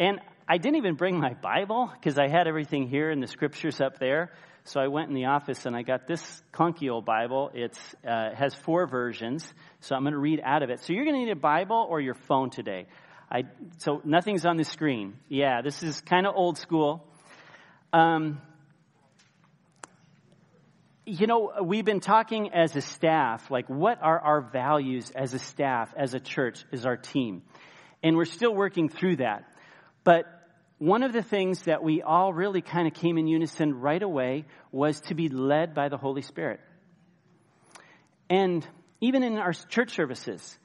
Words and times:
And 0.01 0.19
I 0.48 0.56
didn't 0.56 0.79
even 0.79 0.95
bring 0.95 1.20
my 1.20 1.34
Bible 1.34 1.93
because 1.93 2.19
I 2.19 2.27
had 2.27 2.48
everything 2.48 2.89
here 2.89 3.11
and 3.11 3.23
the 3.23 3.27
scriptures 3.27 3.83
up 3.83 3.98
there. 3.98 4.33
So 4.65 4.81
I 4.81 4.89
went 4.89 5.11
in 5.11 5.15
the 5.15 5.27
office 5.27 5.67
and 5.67 5.77
I 5.77 5.83
got 5.83 6.06
this 6.06 6.43
clunky 6.55 6.91
old 6.91 7.05
Bible. 7.05 7.51
It 7.53 7.79
uh, 8.03 8.34
has 8.34 8.55
four 8.55 8.87
versions, 8.87 9.47
so 9.81 9.95
I'm 9.95 10.03
going 10.03 10.15
to 10.15 10.19
read 10.19 10.41
out 10.43 10.62
of 10.62 10.71
it. 10.71 10.81
So 10.81 10.95
you're 10.95 11.05
going 11.05 11.17
to 11.17 11.25
need 11.27 11.33
a 11.33 11.37
Bible 11.37 11.87
or 11.87 12.01
your 12.01 12.15
phone 12.15 12.48
today. 12.48 12.87
I, 13.31 13.43
so 13.77 14.01
nothing's 14.03 14.47
on 14.47 14.56
the 14.56 14.65
screen. 14.65 15.19
Yeah, 15.28 15.61
this 15.61 15.83
is 15.83 16.01
kind 16.01 16.27
of 16.27 16.34
old 16.34 16.56
school. 16.56 17.06
Um, 17.93 18.41
you 21.05 21.27
know, 21.27 21.53
we've 21.62 21.84
been 21.84 22.01
talking 22.01 22.55
as 22.55 22.75
a 22.75 22.81
staff, 22.81 23.51
like 23.51 23.69
what 23.69 23.98
are 24.01 24.19
our 24.19 24.41
values 24.41 25.11
as 25.15 25.34
a 25.34 25.39
staff, 25.39 25.93
as 25.95 26.15
a 26.15 26.21
church, 26.21 26.65
as 26.73 26.87
our 26.87 26.97
team? 26.97 27.43
And 28.03 28.17
we're 28.17 28.25
still 28.25 28.55
working 28.55 28.89
through 28.89 29.17
that. 29.17 29.45
But 30.05 30.25
one 30.79 31.03
of 31.03 31.12
the 31.12 31.23
things 31.23 31.62
that 31.62 31.83
we 31.83 32.03
all 32.03 32.33
really 32.33 32.62
kind 32.62 32.87
of 32.87 32.95
came 32.95 33.19
in 33.19 33.27
unison 33.27 33.75
right 33.81 34.03
away 34.03 34.47
was 34.72 35.00
to 35.03 35.15
be 35.15 35.28
led 35.28 35.75
by 35.75 35.88
the 35.88 35.99
Holy 35.99 36.22
Spirit. 36.22 36.61
And 38.31 38.66
even 39.00 39.22
in 39.22 39.37
our 39.37 39.53
church 39.53 39.94
services. 39.94 40.59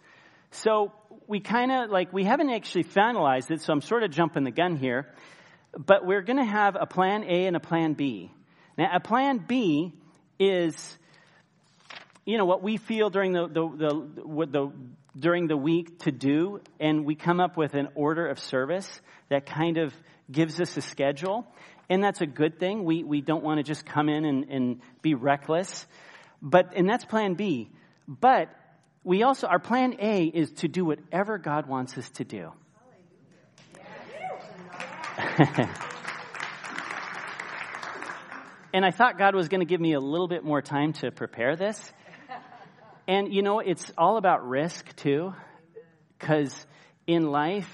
So 0.51 0.91
we 1.27 1.39
kind 1.39 1.71
of 1.71 1.89
like, 1.89 2.13
we 2.13 2.23
haven't 2.23 2.49
actually 2.49 2.83
finalized 2.85 3.51
it, 3.51 3.61
so 3.61 3.73
I'm 3.73 3.81
sort 3.81 4.03
of 4.03 4.11
jumping 4.11 4.43
the 4.43 4.51
gun 4.51 4.77
here. 4.77 5.07
But 5.77 6.05
we're 6.05 6.21
going 6.21 6.37
to 6.37 6.45
have 6.45 6.77
a 6.79 6.85
plan 6.85 7.23
A 7.23 7.47
and 7.47 7.55
a 7.55 7.59
plan 7.59 7.93
B. 7.93 8.31
Now, 8.77 8.89
a 8.93 8.99
plan 8.99 9.43
B 9.45 9.93
is, 10.39 10.97
you 12.25 12.37
know, 12.37 12.45
what 12.45 12.63
we 12.63 12.77
feel 12.77 13.09
during 13.09 13.33
the, 13.33 13.47
the, 13.47 13.69
the, 13.69 14.45
the 14.47 14.71
during 15.17 15.47
the 15.47 15.55
week 15.55 15.99
to 15.99 16.11
do, 16.11 16.59
and 16.79 17.05
we 17.05 17.15
come 17.15 17.39
up 17.39 17.55
with 17.55 17.73
an 17.73 17.87
order 17.95 18.27
of 18.27 18.39
service 18.39 19.01
that 19.29 19.45
kind 19.45 19.77
of 19.77 19.93
gives 20.29 20.59
us 20.59 20.75
a 20.75 20.81
schedule. 20.81 21.47
And 21.89 22.03
that's 22.03 22.21
a 22.21 22.25
good 22.25 22.59
thing. 22.59 22.83
We, 22.83 23.03
we 23.03 23.21
don't 23.21 23.43
want 23.43 23.59
to 23.59 23.63
just 23.63 23.85
come 23.85 24.09
in 24.09 24.25
and, 24.25 24.49
and 24.49 24.81
be 25.01 25.13
reckless. 25.13 25.85
But, 26.41 26.73
and 26.75 26.89
that's 26.89 27.05
plan 27.05 27.35
B. 27.35 27.69
But 28.07 28.49
we 29.03 29.23
also, 29.23 29.47
our 29.47 29.59
plan 29.59 29.95
A 29.99 30.25
is 30.25 30.51
to 30.53 30.67
do 30.67 30.83
whatever 30.83 31.37
God 31.37 31.67
wants 31.67 31.97
us 31.97 32.09
to 32.11 32.23
do. 32.23 32.51
and 38.73 38.83
I 38.83 38.91
thought 38.91 39.17
God 39.17 39.33
was 39.35 39.47
going 39.47 39.61
to 39.61 39.65
give 39.65 39.79
me 39.79 39.93
a 39.93 39.99
little 39.99 40.27
bit 40.27 40.43
more 40.43 40.61
time 40.61 40.91
to 40.93 41.11
prepare 41.11 41.55
this. 41.55 41.93
And 43.07 43.31
you 43.31 43.43
know, 43.43 43.59
it's 43.59 43.91
all 43.97 44.17
about 44.17 44.47
risk 44.47 44.95
too, 44.95 45.33
because 46.17 46.65
in 47.05 47.29
life, 47.29 47.69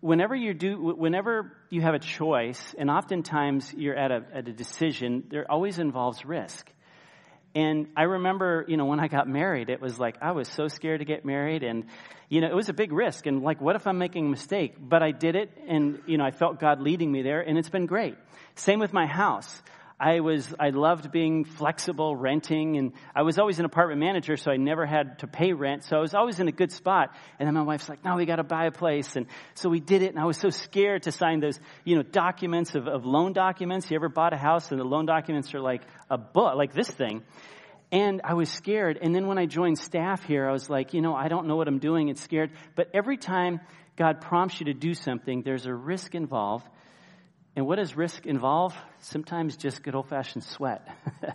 whenever 0.00 0.34
you 0.34 0.54
do, 0.54 0.94
whenever 0.96 1.52
you 1.68 1.82
have 1.82 1.94
a 1.94 1.98
choice, 1.98 2.74
and 2.78 2.90
oftentimes 2.90 3.74
you're 3.74 3.96
at 3.96 4.10
a, 4.10 4.24
at 4.32 4.48
a 4.48 4.52
decision, 4.52 5.24
there 5.30 5.50
always 5.50 5.78
involves 5.78 6.24
risk. 6.24 6.70
And 7.54 7.88
I 7.96 8.04
remember, 8.04 8.64
you 8.68 8.76
know, 8.76 8.86
when 8.86 9.00
I 9.00 9.08
got 9.08 9.28
married, 9.28 9.68
it 9.68 9.80
was 9.82 9.98
like 9.98 10.16
I 10.22 10.32
was 10.32 10.48
so 10.48 10.68
scared 10.68 11.00
to 11.00 11.04
get 11.04 11.26
married, 11.26 11.62
and 11.62 11.84
you 12.30 12.40
know, 12.40 12.46
it 12.46 12.54
was 12.54 12.70
a 12.70 12.74
big 12.74 12.92
risk. 12.92 13.26
And 13.26 13.42
like, 13.42 13.60
what 13.60 13.76
if 13.76 13.86
I'm 13.86 13.98
making 13.98 14.26
a 14.26 14.30
mistake? 14.30 14.76
But 14.78 15.02
I 15.02 15.10
did 15.10 15.36
it, 15.36 15.50
and 15.66 16.00
you 16.06 16.16
know, 16.16 16.24
I 16.24 16.30
felt 16.30 16.58
God 16.58 16.80
leading 16.80 17.12
me 17.12 17.20
there, 17.20 17.42
and 17.42 17.58
it's 17.58 17.68
been 17.68 17.86
great. 17.86 18.16
Same 18.54 18.78
with 18.78 18.94
my 18.94 19.06
house. 19.06 19.62
I 20.00 20.20
was, 20.20 20.54
I 20.60 20.70
loved 20.70 21.10
being 21.10 21.44
flexible, 21.44 22.14
renting, 22.14 22.76
and 22.76 22.92
I 23.16 23.22
was 23.22 23.36
always 23.38 23.58
an 23.58 23.64
apartment 23.64 23.98
manager, 23.98 24.36
so 24.36 24.52
I 24.52 24.56
never 24.56 24.86
had 24.86 25.18
to 25.20 25.26
pay 25.26 25.52
rent, 25.52 25.82
so 25.82 25.96
I 25.96 26.00
was 26.00 26.14
always 26.14 26.38
in 26.38 26.46
a 26.46 26.52
good 26.52 26.70
spot. 26.70 27.16
And 27.40 27.48
then 27.48 27.54
my 27.54 27.62
wife's 27.62 27.88
like, 27.88 28.04
no, 28.04 28.14
we 28.14 28.24
gotta 28.24 28.44
buy 28.44 28.66
a 28.66 28.70
place. 28.70 29.16
And 29.16 29.26
so 29.54 29.68
we 29.68 29.80
did 29.80 30.02
it, 30.02 30.10
and 30.10 30.18
I 30.20 30.24
was 30.24 30.36
so 30.36 30.50
scared 30.50 31.02
to 31.04 31.12
sign 31.12 31.40
those, 31.40 31.58
you 31.84 31.96
know, 31.96 32.02
documents 32.02 32.76
of, 32.76 32.86
of 32.86 33.04
loan 33.04 33.32
documents. 33.32 33.90
You 33.90 33.96
ever 33.96 34.08
bought 34.08 34.32
a 34.32 34.36
house 34.36 34.70
and 34.70 34.78
the 34.78 34.84
loan 34.84 35.06
documents 35.06 35.52
are 35.52 35.60
like 35.60 35.82
a 36.08 36.16
book, 36.16 36.54
like 36.54 36.72
this 36.72 36.88
thing? 36.88 37.24
And 37.90 38.20
I 38.22 38.34
was 38.34 38.50
scared. 38.50 38.98
And 39.00 39.14
then 39.14 39.26
when 39.26 39.38
I 39.38 39.46
joined 39.46 39.78
staff 39.78 40.22
here, 40.22 40.48
I 40.48 40.52
was 40.52 40.70
like, 40.70 40.94
you 40.94 41.00
know, 41.00 41.14
I 41.14 41.28
don't 41.28 41.48
know 41.48 41.56
what 41.56 41.66
I'm 41.66 41.78
doing. 41.78 42.08
It's 42.08 42.22
scared. 42.22 42.50
But 42.76 42.90
every 42.94 43.16
time 43.16 43.60
God 43.96 44.20
prompts 44.20 44.60
you 44.60 44.66
to 44.66 44.74
do 44.74 44.94
something, 44.94 45.42
there's 45.42 45.66
a 45.66 45.74
risk 45.74 46.14
involved. 46.14 46.66
And 47.58 47.66
what 47.66 47.78
does 47.78 47.96
risk 47.96 48.24
involve? 48.24 48.72
Sometimes 49.00 49.56
just 49.56 49.82
good 49.82 49.96
old 49.96 50.08
fashioned 50.08 50.44
sweat. 50.44 50.86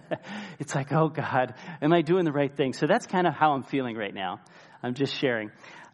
it's 0.58 0.74
like, 0.74 0.94
oh 0.94 1.10
God, 1.10 1.54
am 1.82 1.92
I 1.92 2.02
doing 2.02 2.24
the 2.24 2.32
right 2.32 2.56
thing? 2.56 2.72
So 2.72 2.88
that's 2.88 3.06
kind 3.06 3.28
of 3.28 3.34
how 3.34 3.52
I'm 3.52 3.64
feeling 3.64 3.98
right 3.98 4.14
now. 4.14 4.40
I'm 4.82 4.94
just 4.94 5.20
sharing. 5.20 5.52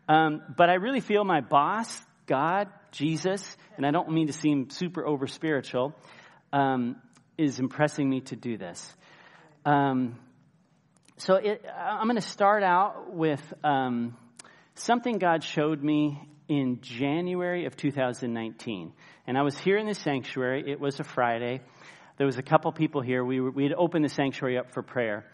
Um, 0.08 0.44
but 0.56 0.70
I 0.70 0.76
really 0.76 1.00
feel 1.00 1.24
my 1.24 1.42
boss, 1.42 2.00
God, 2.28 2.68
Jesus, 2.92 3.58
and 3.76 3.88
I 3.88 3.90
don't 3.90 4.12
mean 4.12 4.28
to 4.28 4.34
seem 4.34 4.70
super 4.70 5.04
over 5.04 5.26
spiritual, 5.26 5.96
um, 6.54 6.98
is 7.40 7.58
impressing 7.58 8.08
me 8.08 8.22
to 8.22 8.36
do 8.36 8.56
this. 8.56 8.96
Um, 9.66 10.20
so 11.18 11.38
it, 11.38 11.66
I'm 11.76 12.06
going 12.06 12.18
to 12.18 12.22
start 12.22 12.62
out 12.62 13.16
with 13.16 13.42
um, 13.64 14.16
something 14.76 15.18
God 15.18 15.44
showed 15.44 15.82
me 15.82 16.22
in 16.50 16.80
January 16.82 17.66
of 17.66 17.78
2019. 17.78 18.92
And 19.28 19.38
I 19.38 19.44
was 19.44 19.58
here 19.58 19.78
in 19.78 19.86
the 19.86 19.94
sanctuary. 19.94 20.64
It 20.68 20.80
was 20.80 21.00
a 21.00 21.04
Friday. 21.04 21.62
There 22.18 22.26
was 22.26 22.38
a 22.38 22.44
couple 22.44 22.72
people 22.74 23.02
here. 23.02 23.24
We, 23.24 23.40
were, 23.40 23.52
we 23.52 23.64
had 23.64 23.74
opened 23.74 24.04
the 24.04 24.10
sanctuary 24.10 24.58
up 24.58 24.72
for 24.72 24.82
prayer. 24.82 25.26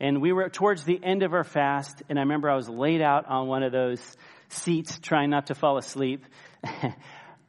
And 0.00 0.20
we 0.20 0.32
were 0.32 0.50
towards 0.50 0.84
the 0.84 1.00
end 1.02 1.22
of 1.22 1.32
our 1.32 1.44
fast. 1.44 2.02
And 2.10 2.18
I 2.18 2.22
remember 2.22 2.50
I 2.50 2.56
was 2.56 2.68
laid 2.68 3.00
out 3.00 3.26
on 3.26 3.46
one 3.46 3.62
of 3.62 3.72
those 3.72 4.00
seats 4.48 4.98
trying 4.98 5.30
not 5.30 5.46
to 5.46 5.54
fall 5.54 5.78
asleep 5.78 6.24
because 6.60 6.92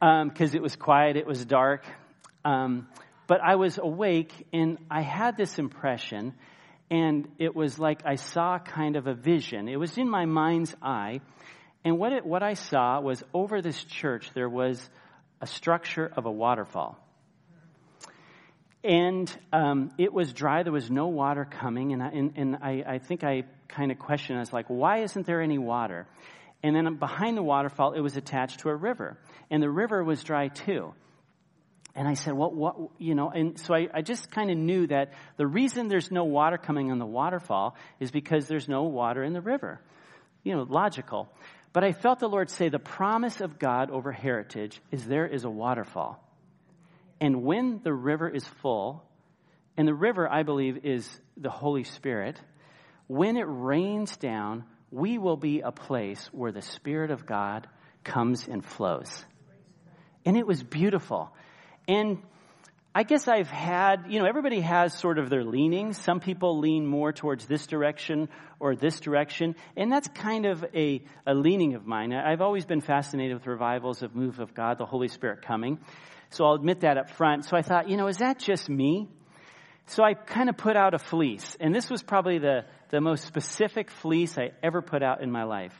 um, 0.00 0.32
it 0.38 0.62
was 0.62 0.76
quiet, 0.76 1.16
it 1.16 1.26
was 1.26 1.44
dark. 1.44 1.84
Um, 2.44 2.88
but 3.26 3.40
I 3.42 3.56
was 3.56 3.78
awake 3.78 4.32
and 4.52 4.78
I 4.90 5.02
had 5.02 5.36
this 5.36 5.58
impression. 5.58 6.34
And 6.90 7.28
it 7.38 7.54
was 7.54 7.78
like 7.78 8.06
I 8.06 8.14
saw 8.14 8.58
kind 8.58 8.96
of 8.96 9.06
a 9.06 9.14
vision. 9.14 9.68
It 9.68 9.76
was 9.76 9.98
in 9.98 10.08
my 10.08 10.24
mind's 10.24 10.74
eye. 10.80 11.20
And 11.84 11.98
what, 11.98 12.12
it, 12.12 12.24
what 12.26 12.42
I 12.42 12.54
saw 12.54 13.00
was 13.00 13.22
over 13.32 13.62
this 13.62 13.82
church, 13.84 14.30
there 14.34 14.48
was 14.48 14.88
a 15.40 15.46
structure 15.46 16.10
of 16.16 16.26
a 16.26 16.30
waterfall. 16.30 16.98
And 18.84 19.34
um, 19.52 19.92
it 19.98 20.12
was 20.12 20.32
dry. 20.32 20.62
There 20.62 20.72
was 20.72 20.90
no 20.90 21.08
water 21.08 21.44
coming. 21.44 21.92
And 21.92 22.02
I, 22.02 22.08
and, 22.08 22.32
and 22.36 22.56
I, 22.56 22.84
I 22.86 22.98
think 22.98 23.24
I 23.24 23.44
kind 23.68 23.90
of 23.90 23.98
questioned. 23.98 24.38
I 24.38 24.40
was 24.40 24.52
like, 24.52 24.66
why 24.68 24.98
isn't 24.98 25.26
there 25.26 25.40
any 25.40 25.58
water? 25.58 26.06
And 26.62 26.74
then 26.74 26.96
behind 26.96 27.36
the 27.36 27.42
waterfall, 27.42 27.92
it 27.92 28.00
was 28.00 28.16
attached 28.16 28.60
to 28.60 28.68
a 28.68 28.74
river. 28.74 29.18
And 29.50 29.62
the 29.62 29.70
river 29.70 30.02
was 30.02 30.22
dry 30.22 30.48
too. 30.48 30.94
And 31.94 32.06
I 32.06 32.14
said, 32.14 32.34
well, 32.34 32.52
what, 32.52 32.76
you 32.98 33.14
know, 33.14 33.30
and 33.30 33.58
so 33.58 33.74
I, 33.74 33.88
I 33.92 34.02
just 34.02 34.30
kind 34.30 34.50
of 34.50 34.56
knew 34.56 34.86
that 34.86 35.14
the 35.36 35.46
reason 35.46 35.88
there's 35.88 36.12
no 36.12 36.24
water 36.24 36.56
coming 36.56 36.92
on 36.92 36.98
the 36.98 37.06
waterfall 37.06 37.76
is 37.98 38.10
because 38.10 38.46
there's 38.46 38.68
no 38.68 38.84
water 38.84 39.24
in 39.24 39.32
the 39.32 39.40
river. 39.40 39.80
You 40.44 40.54
know, 40.54 40.62
logical. 40.62 41.28
But 41.72 41.84
I 41.84 41.92
felt 41.92 42.18
the 42.18 42.28
Lord 42.28 42.50
say 42.50 42.68
the 42.68 42.78
promise 42.78 43.40
of 43.40 43.58
God 43.58 43.90
over 43.90 44.12
heritage 44.12 44.80
is 44.90 45.04
there 45.04 45.26
is 45.26 45.44
a 45.44 45.50
waterfall. 45.50 46.22
And 47.20 47.42
when 47.42 47.80
the 47.82 47.92
river 47.92 48.28
is 48.28 48.46
full, 48.46 49.04
and 49.76 49.86
the 49.86 49.94
river, 49.94 50.28
I 50.28 50.42
believe, 50.42 50.84
is 50.84 51.08
the 51.36 51.50
Holy 51.50 51.84
Spirit, 51.84 52.40
when 53.06 53.36
it 53.36 53.46
rains 53.48 54.16
down, 54.16 54.64
we 54.90 55.18
will 55.18 55.36
be 55.36 55.60
a 55.60 55.72
place 55.72 56.28
where 56.32 56.52
the 56.52 56.62
Spirit 56.62 57.10
of 57.10 57.26
God 57.26 57.68
comes 58.02 58.48
and 58.48 58.64
flows. 58.64 59.24
And 60.24 60.36
it 60.36 60.46
was 60.46 60.62
beautiful. 60.62 61.32
And 61.86 62.22
I 62.94 63.02
guess 63.02 63.28
I've 63.28 63.50
had, 63.50 64.06
you 64.08 64.18
know, 64.18 64.26
everybody 64.26 64.60
has 64.60 64.92
sort 64.94 65.18
of 65.18 65.28
their 65.28 65.44
leanings. 65.44 65.98
Some 65.98 66.20
people 66.20 66.58
lean 66.58 66.86
more 66.86 67.12
towards 67.12 67.46
this 67.46 67.66
direction 67.66 68.28
or 68.58 68.74
this 68.74 68.98
direction. 68.98 69.54
And 69.76 69.92
that's 69.92 70.08
kind 70.08 70.46
of 70.46 70.64
a, 70.74 71.02
a 71.26 71.34
leaning 71.34 71.74
of 71.74 71.86
mine. 71.86 72.12
I've 72.12 72.40
always 72.40 72.64
been 72.64 72.80
fascinated 72.80 73.34
with 73.34 73.46
revivals 73.46 74.02
of 74.02 74.16
move 74.16 74.40
of 74.40 74.54
God, 74.54 74.78
the 74.78 74.86
Holy 74.86 75.08
Spirit 75.08 75.42
coming. 75.42 75.78
So 76.30 76.44
I'll 76.44 76.54
admit 76.54 76.80
that 76.80 76.96
up 76.96 77.10
front. 77.10 77.44
So 77.44 77.56
I 77.56 77.62
thought, 77.62 77.88
you 77.88 77.96
know, 77.96 78.08
is 78.08 78.18
that 78.18 78.38
just 78.38 78.68
me? 78.68 79.08
So 79.86 80.02
I 80.02 80.14
kind 80.14 80.48
of 80.48 80.56
put 80.56 80.76
out 80.76 80.94
a 80.94 80.98
fleece. 80.98 81.56
And 81.60 81.74
this 81.74 81.88
was 81.88 82.02
probably 82.02 82.38
the, 82.38 82.64
the 82.90 83.00
most 83.00 83.24
specific 83.24 83.90
fleece 83.90 84.36
I 84.36 84.50
ever 84.62 84.82
put 84.82 85.02
out 85.02 85.22
in 85.22 85.30
my 85.30 85.44
life. 85.44 85.72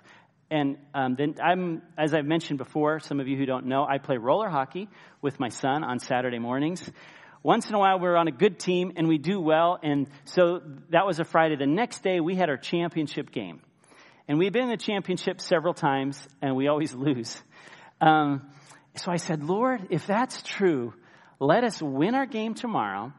And 0.51 0.79
um, 0.95 1.15
then 1.17 1.35
I'm, 1.43 1.83
as 1.99 2.15
I've 2.15 2.25
mentioned 2.25 2.59
before, 2.59 3.01
some 3.01 3.21
of 3.21 3.29
you 3.29 3.37
who 3.37 3.45
don't 3.45 3.67
know, 3.67 3.87
I 3.87 3.99
play 3.99 4.17
roller 4.17 4.49
hockey 4.49 4.89
with 5.21 5.39
my 5.39 5.51
son 5.51 5.85
on 5.85 5.99
Saturday 5.99 6.39
mornings. 6.39 6.91
Once 7.43 7.69
in 7.69 7.75
a 7.75 7.79
while, 7.79 7.99
we're 8.01 8.17
on 8.17 8.29
a 8.29 8.33
good 8.33 8.59
team 8.59 8.93
and 8.97 9.09
we 9.09 9.19
do 9.19 9.41
well. 9.41 9.79
And 9.83 10.09
so 10.25 10.61
that 10.91 11.07
was 11.07 11.21
a 11.21 11.25
Friday. 11.25 11.57
The 11.57 11.67
next 11.67 12.03
day, 12.03 12.21
we 12.21 12.35
had 12.35 12.49
our 12.49 12.57
championship 12.57 13.31
game. 13.31 13.61
And 14.27 14.39
we've 14.39 14.53
been 14.53 14.65
in 14.65 14.71
the 14.71 14.77
championship 14.77 15.41
several 15.41 15.75
times 15.75 16.27
and 16.41 16.57
we 16.57 16.67
always 16.69 16.95
lose. 16.95 17.41
Um, 18.01 18.51
so 18.97 19.13
I 19.13 19.17
said, 19.17 19.45
Lord, 19.45 19.89
if 19.91 20.07
that's 20.07 20.43
true, 20.43 20.95
let 21.41 21.63
us 21.63 21.81
win 21.81 22.15
our 22.15 22.27
game 22.27 22.55
tomorrow 22.55 23.13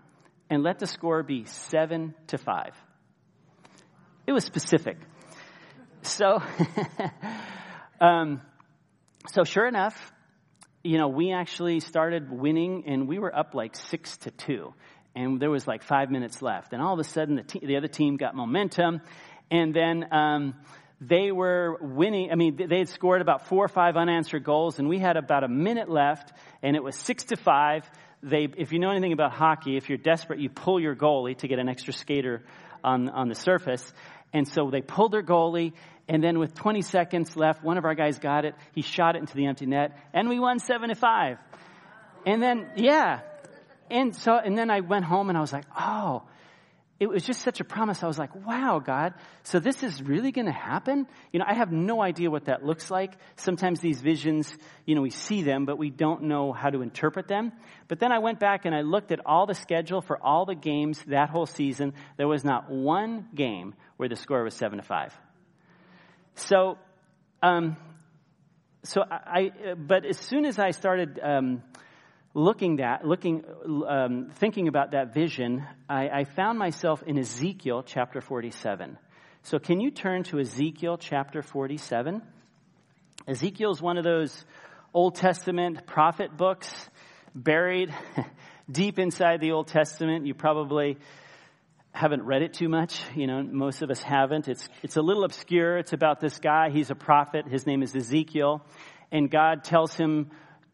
and 0.49 0.63
let 0.63 0.79
the 0.79 0.87
score 0.87 1.23
be 1.23 1.45
seven 1.45 2.15
to 2.27 2.37
five. 2.37 2.73
It 4.27 4.31
was 4.31 4.43
specific. 4.43 4.97
So, 6.01 6.41
um, 8.01 8.41
so 9.27 9.43
sure 9.43 9.67
enough, 9.67 10.11
you 10.83 10.97
know, 10.97 11.09
we 11.09 11.31
actually 11.33 11.79
started 11.81 12.31
winning 12.31 12.85
and 12.87 13.07
we 13.07 13.19
were 13.19 13.35
up 13.35 13.53
like 13.53 13.75
six 13.75 14.17
to 14.17 14.31
two. 14.31 14.73
And 15.15 15.39
there 15.39 15.49
was 15.49 15.67
like 15.67 15.83
five 15.83 16.09
minutes 16.09 16.41
left. 16.41 16.71
And 16.73 16.81
all 16.81 16.93
of 16.93 16.99
a 16.99 17.03
sudden, 17.03 17.35
the, 17.35 17.43
te- 17.43 17.65
the 17.65 17.77
other 17.77 17.87
team 17.87 18.17
got 18.17 18.35
momentum. 18.35 19.01
And 19.51 19.73
then 19.73 20.05
um, 20.13 20.53
they 21.01 21.31
were 21.31 21.77
winning. 21.81 22.31
I 22.31 22.35
mean, 22.35 22.55
they 22.55 22.79
had 22.79 22.89
scored 22.89 23.21
about 23.21 23.47
four 23.47 23.65
or 23.65 23.69
five 23.69 23.97
unanswered 23.97 24.43
goals, 24.43 24.79
and 24.79 24.89
we 24.89 24.99
had 24.99 25.17
about 25.17 25.43
a 25.43 25.47
minute 25.47 25.89
left, 25.89 26.33
and 26.61 26.75
it 26.75 26.83
was 26.83 26.95
six 26.95 27.23
to 27.25 27.37
five. 27.37 27.89
They, 28.21 28.49
if 28.57 28.73
you 28.73 28.79
know 28.79 28.91
anything 28.91 29.13
about 29.13 29.31
hockey, 29.31 29.77
if 29.77 29.89
you're 29.89 29.97
desperate, 29.97 30.39
you 30.39 30.49
pull 30.49 30.79
your 30.79 30.95
goalie 30.95 31.37
to 31.37 31.47
get 31.47 31.57
an 31.57 31.69
extra 31.69 31.93
skater 31.93 32.43
on, 32.83 33.09
on 33.09 33.29
the 33.29 33.35
surface. 33.35 33.93
And 34.33 34.47
so 34.47 34.69
they 34.69 34.81
pulled 34.81 35.11
their 35.11 35.23
goalie, 35.23 35.73
and 36.07 36.23
then 36.23 36.39
with 36.39 36.53
20 36.53 36.81
seconds 36.81 37.35
left, 37.35 37.63
one 37.63 37.77
of 37.77 37.85
our 37.85 37.95
guys 37.95 38.19
got 38.19 38.45
it. 38.45 38.55
He 38.73 38.81
shot 38.81 39.15
it 39.15 39.19
into 39.19 39.35
the 39.35 39.47
empty 39.47 39.65
net, 39.65 39.97
and 40.13 40.29
we 40.29 40.39
won 40.39 40.59
7 40.59 40.89
to 40.89 40.95
5. 40.95 41.37
And 42.25 42.41
then, 42.41 42.71
yeah. 42.75 43.21
And 43.89 44.15
so, 44.15 44.37
and 44.37 44.57
then 44.57 44.69
I 44.69 44.81
went 44.81 45.05
home 45.05 45.29
and 45.29 45.37
I 45.37 45.41
was 45.41 45.53
like, 45.53 45.65
oh, 45.79 46.23
it 46.99 47.07
was 47.07 47.23
just 47.23 47.41
such 47.41 47.61
a 47.61 47.63
promise. 47.63 48.03
I 48.03 48.07
was 48.07 48.19
like, 48.19 48.35
wow, 48.45 48.81
God, 48.85 49.13
so 49.43 49.59
this 49.59 49.83
is 49.83 50.01
really 50.01 50.31
going 50.31 50.47
to 50.47 50.51
happen? 50.51 51.07
You 51.31 51.39
know, 51.39 51.45
I 51.47 51.53
have 51.53 51.71
no 51.71 52.01
idea 52.01 52.29
what 52.29 52.45
that 52.45 52.65
looks 52.65 52.91
like. 52.91 53.13
Sometimes 53.37 53.79
these 53.79 54.01
visions, 54.01 54.53
you 54.85 54.95
know, 54.95 55.01
we 55.01 55.09
see 55.09 55.41
them, 55.41 55.65
but 55.65 55.77
we 55.77 55.89
don't 55.89 56.23
know 56.23 56.51
how 56.51 56.69
to 56.69 56.81
interpret 56.81 57.27
them. 57.27 57.53
But 57.87 57.99
then 57.99 58.11
I 58.11 58.19
went 58.19 58.39
back 58.39 58.65
and 58.65 58.75
I 58.75 58.81
looked 58.81 59.13
at 59.13 59.25
all 59.25 59.45
the 59.45 59.55
schedule 59.55 60.01
for 60.01 60.21
all 60.21 60.45
the 60.45 60.55
games 60.55 61.01
that 61.07 61.29
whole 61.29 61.45
season. 61.45 61.93
There 62.17 62.27
was 62.27 62.43
not 62.43 62.69
one 62.69 63.27
game 63.33 63.75
where 63.99 64.07
the 64.07 64.15
score 64.15 64.45
was 64.45 64.53
seven 64.53 64.77
to 64.77 64.83
five. 64.83 65.13
So, 66.35 66.77
um, 67.43 67.75
so 68.83 69.01
I, 69.11 69.51
but 69.75 70.05
as 70.05 70.17
soon 70.17 70.45
as 70.45 70.57
I 70.57 70.71
started, 70.71 71.19
um, 71.21 71.63
looking 72.33 72.77
that, 72.77 73.03
looking, 73.03 73.43
um, 73.85 74.29
thinking 74.35 74.69
about 74.69 74.91
that 74.91 75.13
vision, 75.13 75.65
I, 75.89 76.07
I 76.07 76.23
found 76.23 76.57
myself 76.57 77.03
in 77.05 77.17
Ezekiel 77.19 77.83
chapter 77.85 78.21
47. 78.21 78.97
So 79.43 79.59
can 79.59 79.81
you 79.81 79.91
turn 79.91 80.23
to 80.23 80.39
Ezekiel 80.39 80.95
chapter 80.97 81.41
47? 81.41 82.21
Ezekiel 83.27 83.71
is 83.71 83.81
one 83.81 83.97
of 83.97 84.05
those 84.05 84.45
Old 84.93 85.15
Testament 85.15 85.85
prophet 85.85 86.37
books 86.37 86.73
buried 87.35 87.93
deep 88.71 88.97
inside 88.97 89.41
the 89.41 89.51
Old 89.51 89.67
Testament. 89.67 90.25
You 90.25 90.35
probably 90.35 90.97
haven't 91.91 92.23
read 92.23 92.41
it 92.41 92.53
too 92.53 92.69
much. 92.69 93.01
You 93.15 93.27
know, 93.27 93.43
most 93.43 93.81
of 93.81 93.89
us 93.89 94.01
haven't. 94.01 94.47
It's, 94.47 94.67
it's 94.83 94.97
a 94.97 95.01
little 95.01 95.23
obscure. 95.23 95.77
It's 95.77 95.93
about 95.93 96.19
this 96.19 96.39
guy. 96.39 96.69
He's 96.69 96.91
a 96.91 96.95
prophet. 96.95 97.47
His 97.47 97.65
name 97.65 97.81
is 97.81 97.95
Ezekiel. 97.95 98.65
And 99.11 99.29
God 99.29 99.63
tells 99.63 99.95
him 99.95 100.29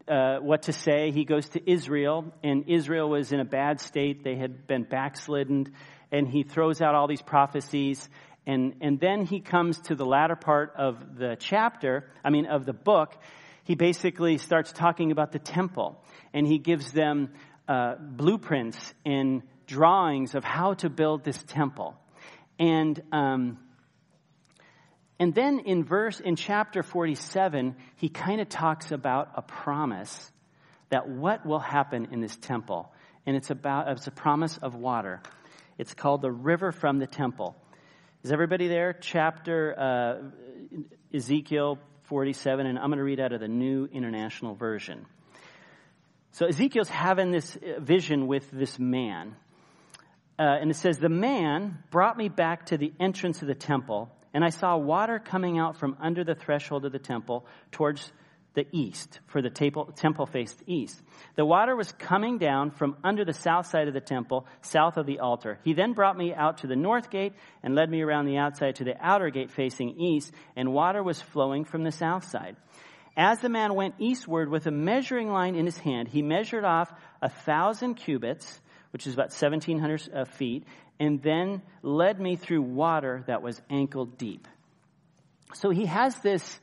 uh, 0.07 0.37
what 0.37 0.63
to 0.63 0.73
say. 0.73 1.11
He 1.11 1.25
goes 1.25 1.49
to 1.49 1.71
Israel, 1.71 2.33
and 2.43 2.65
Israel 2.67 3.09
was 3.09 3.31
in 3.31 3.39
a 3.39 3.45
bad 3.45 3.79
state. 3.79 4.23
They 4.23 4.35
had 4.35 4.67
been 4.67 4.83
backslidden, 4.83 5.73
and 6.11 6.27
he 6.27 6.43
throws 6.43 6.81
out 6.81 6.95
all 6.95 7.07
these 7.07 7.21
prophecies. 7.21 8.07
And, 8.45 8.75
and 8.81 8.99
then 8.99 9.25
he 9.25 9.39
comes 9.39 9.79
to 9.81 9.95
the 9.95 10.05
latter 10.05 10.35
part 10.35 10.73
of 10.77 11.17
the 11.17 11.35
chapter, 11.39 12.11
I 12.23 12.29
mean, 12.29 12.45
of 12.45 12.65
the 12.65 12.73
book. 12.73 13.15
He 13.63 13.73
basically 13.73 14.37
starts 14.37 14.71
talking 14.71 15.11
about 15.11 15.31
the 15.31 15.39
temple, 15.39 15.99
and 16.33 16.45
he 16.45 16.59
gives 16.59 16.91
them 16.91 17.29
uh, 17.67 17.95
blueprints 17.99 18.93
and 19.05 19.41
drawings 19.65 20.35
of 20.35 20.43
how 20.43 20.73
to 20.75 20.89
build 20.89 21.23
this 21.23 21.41
temple. 21.43 21.95
And 22.59 23.01
um, 23.11 23.59
and 25.19 25.33
then 25.33 25.59
in 25.59 25.83
verse, 25.83 26.19
in 26.19 26.35
chapter 26.35 26.83
47, 26.83 27.75
he 27.95 28.09
kind 28.09 28.41
of 28.41 28.49
talks 28.49 28.91
about 28.91 29.29
a 29.35 29.41
promise 29.41 30.31
that 30.89 31.07
what 31.07 31.45
will 31.45 31.59
happen 31.59 32.09
in 32.11 32.19
this 32.19 32.35
temple. 32.35 32.91
And 33.25 33.35
it's 33.35 33.49
about, 33.49 33.89
it's 33.89 34.07
a 34.07 34.11
promise 34.11 34.57
of 34.57 34.75
water. 34.75 35.21
It's 35.77 35.93
called 35.93 36.21
the 36.21 36.31
river 36.31 36.71
from 36.71 36.99
the 36.99 37.07
temple. 37.07 37.55
Is 38.23 38.31
everybody 38.31 38.67
there? 38.67 38.93
Chapter, 38.93 39.75
uh, 39.79 41.15
Ezekiel 41.15 41.79
47, 42.03 42.65
and 42.65 42.77
I'm 42.77 42.87
going 42.87 42.97
to 42.97 43.03
read 43.03 43.19
out 43.19 43.31
of 43.31 43.39
the 43.39 43.47
New 43.47 43.87
International 43.91 44.53
Version. 44.53 45.05
So 46.31 46.45
Ezekiel's 46.45 46.89
having 46.89 47.31
this 47.31 47.55
uh, 47.55 47.79
vision 47.79 48.27
with 48.27 48.51
this 48.51 48.77
man. 48.77 49.35
Uh, 50.37 50.43
and 50.43 50.69
it 50.69 50.75
says, 50.75 50.97
The 50.97 51.09
man 51.09 51.79
brought 51.91 52.17
me 52.17 52.29
back 52.29 52.67
to 52.67 52.77
the 52.77 52.93
entrance 52.99 53.41
of 53.41 53.47
the 53.47 53.55
temple 53.55 54.11
and 54.35 54.43
I 54.43 54.49
saw 54.49 54.75
water 54.75 55.17
coming 55.17 55.57
out 55.57 55.77
from 55.77 55.95
under 56.01 56.25
the 56.25 56.35
threshold 56.35 56.83
of 56.83 56.91
the 56.91 56.99
temple 56.99 57.45
towards 57.71 58.11
the 58.53 58.67
east, 58.73 59.21
for 59.27 59.41
the 59.41 59.49
temple 59.49 60.25
faced 60.25 60.61
east. 60.67 61.01
The 61.37 61.45
water 61.45 61.73
was 61.73 61.93
coming 61.93 62.37
down 62.37 62.71
from 62.71 62.97
under 63.01 63.23
the 63.23 63.31
south 63.31 63.67
side 63.67 63.87
of 63.87 63.93
the 63.93 64.01
temple, 64.01 64.45
south 64.61 64.97
of 64.97 65.05
the 65.05 65.19
altar. 65.19 65.57
He 65.63 65.71
then 65.71 65.93
brought 65.93 66.17
me 66.17 66.33
out 66.33 66.57
to 66.59 66.67
the 66.67 66.75
north 66.75 67.09
gate 67.09 67.31
and 67.63 67.75
led 67.75 67.89
me 67.89 68.01
around 68.01 68.25
the 68.25 68.37
outside 68.37 68.75
to 68.75 68.83
the 68.83 68.97
outer 68.99 69.29
gate 69.29 69.51
facing 69.51 70.01
east, 70.01 70.33
and 70.57 70.73
water 70.73 71.01
was 71.01 71.21
flowing 71.21 71.63
from 71.63 71.85
the 71.85 71.91
south 71.93 72.25
side. 72.25 72.57
As 73.15 73.39
the 73.39 73.47
man 73.47 73.73
went 73.73 73.95
eastward 73.99 74.49
with 74.49 74.67
a 74.67 74.71
measuring 74.71 75.29
line 75.29 75.55
in 75.55 75.65
his 75.65 75.77
hand, 75.77 76.09
he 76.09 76.21
measured 76.21 76.65
off 76.65 76.91
a 77.21 77.29
thousand 77.29 77.95
cubits, 77.95 78.59
which 78.95 79.05
is 79.07 79.13
about 79.13 79.31
1,700 79.31 80.09
uh, 80.15 80.23
feet, 80.23 80.63
and 81.01 81.21
then 81.21 81.61
led 81.81 82.17
me 82.17 82.37
through 82.37 82.61
water 82.61 83.25
that 83.27 83.41
was 83.41 83.61
ankle 83.69 84.05
deep. 84.05 84.47
So 85.53 85.69
he 85.69 85.85
has 85.85 86.15
this, 86.19 86.61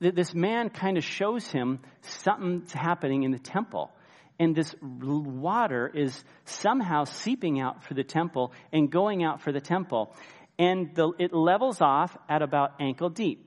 this 0.00 0.32
man 0.32 0.70
kind 0.70 0.96
of 0.96 1.04
shows 1.04 1.46
him 1.50 1.80
something's 2.00 2.72
happening 2.72 3.24
in 3.24 3.30
the 3.30 3.38
temple. 3.38 3.90
And 4.38 4.56
this 4.56 4.74
water 4.80 5.92
is 5.94 6.24
somehow 6.46 7.04
seeping 7.04 7.60
out 7.60 7.84
for 7.84 7.92
the 7.92 8.04
temple 8.04 8.54
and 8.72 8.90
going 8.90 9.22
out 9.22 9.42
for 9.42 9.52
the 9.52 9.60
temple. 9.60 10.16
And 10.58 10.94
the, 10.94 11.12
it 11.18 11.34
levels 11.34 11.82
off 11.82 12.16
at 12.26 12.40
about 12.40 12.80
ankle 12.80 13.10
deep. 13.10 13.44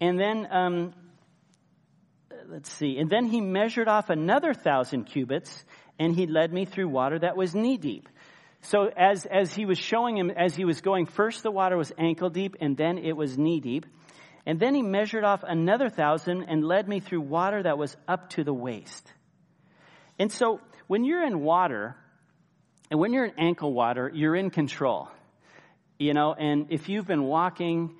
And 0.00 0.18
then, 0.18 0.48
um, 0.50 0.94
let's 2.48 2.72
see, 2.72 2.96
and 2.96 3.10
then 3.10 3.26
he 3.26 3.42
measured 3.42 3.86
off 3.86 4.08
another 4.08 4.54
thousand 4.54 5.04
cubits 5.04 5.62
and 5.98 6.14
he 6.14 6.26
led 6.26 6.52
me 6.52 6.64
through 6.64 6.88
water 6.88 7.18
that 7.18 7.36
was 7.36 7.54
knee 7.54 7.76
deep. 7.76 8.08
So 8.62 8.90
as, 8.96 9.26
as 9.26 9.54
he 9.54 9.66
was 9.66 9.78
showing 9.78 10.16
him, 10.16 10.30
as 10.30 10.54
he 10.54 10.64
was 10.64 10.80
going, 10.80 11.06
first 11.06 11.42
the 11.42 11.50
water 11.50 11.76
was 11.76 11.92
ankle 11.98 12.30
deep 12.30 12.56
and 12.60 12.76
then 12.76 12.98
it 12.98 13.16
was 13.16 13.36
knee 13.36 13.60
deep. 13.60 13.86
And 14.46 14.58
then 14.58 14.74
he 14.74 14.82
measured 14.82 15.24
off 15.24 15.42
another 15.46 15.88
thousand 15.88 16.44
and 16.44 16.64
led 16.64 16.88
me 16.88 17.00
through 17.00 17.20
water 17.20 17.62
that 17.62 17.78
was 17.78 17.96
up 18.08 18.30
to 18.30 18.44
the 18.44 18.54
waist. 18.54 19.12
And 20.18 20.30
so 20.30 20.60
when 20.86 21.04
you're 21.04 21.24
in 21.24 21.40
water, 21.40 21.96
and 22.90 23.00
when 23.00 23.12
you're 23.12 23.24
in 23.24 23.38
ankle 23.38 23.72
water, 23.72 24.10
you're 24.12 24.36
in 24.36 24.50
control. 24.50 25.08
You 25.98 26.12
know, 26.12 26.34
and 26.34 26.66
if 26.70 26.88
you've 26.88 27.06
been 27.06 27.22
walking 27.22 27.96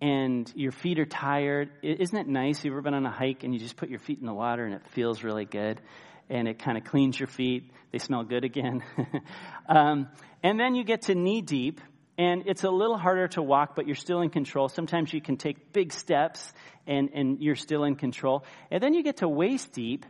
and 0.00 0.50
your 0.54 0.72
feet 0.72 0.98
are 0.98 1.06
tired, 1.06 1.70
isn't 1.82 2.16
it 2.16 2.28
nice? 2.28 2.64
You've 2.64 2.72
ever 2.72 2.82
been 2.82 2.94
on 2.94 3.06
a 3.06 3.10
hike 3.10 3.44
and 3.44 3.54
you 3.54 3.58
just 3.58 3.76
put 3.76 3.88
your 3.88 3.98
feet 3.98 4.20
in 4.20 4.26
the 4.26 4.34
water 4.34 4.64
and 4.64 4.74
it 4.74 4.86
feels 4.90 5.24
really 5.24 5.46
good 5.46 5.80
and 6.28 6.48
it 6.48 6.58
kind 6.58 6.76
of 6.76 6.84
cleans 6.84 7.18
your 7.18 7.26
feet. 7.26 7.70
They 7.92 7.98
smell 7.98 8.24
good 8.24 8.44
again. 8.44 8.82
um, 9.68 10.08
and 10.42 10.58
then 10.58 10.74
you 10.74 10.84
get 10.84 11.02
to 11.02 11.14
knee 11.14 11.40
deep 11.40 11.80
and 12.18 12.44
it's 12.46 12.64
a 12.64 12.70
little 12.70 12.96
harder 12.96 13.28
to 13.28 13.42
walk, 13.42 13.76
but 13.76 13.86
you're 13.86 13.94
still 13.94 14.22
in 14.22 14.30
control. 14.30 14.68
Sometimes 14.68 15.12
you 15.12 15.20
can 15.20 15.36
take 15.36 15.72
big 15.72 15.92
steps 15.92 16.52
and, 16.86 17.10
and 17.12 17.40
you're 17.40 17.56
still 17.56 17.84
in 17.84 17.94
control. 17.96 18.44
And 18.70 18.82
then 18.82 18.94
you 18.94 19.02
get 19.02 19.18
to 19.18 19.28
waist 19.28 19.72
deep 19.72 20.06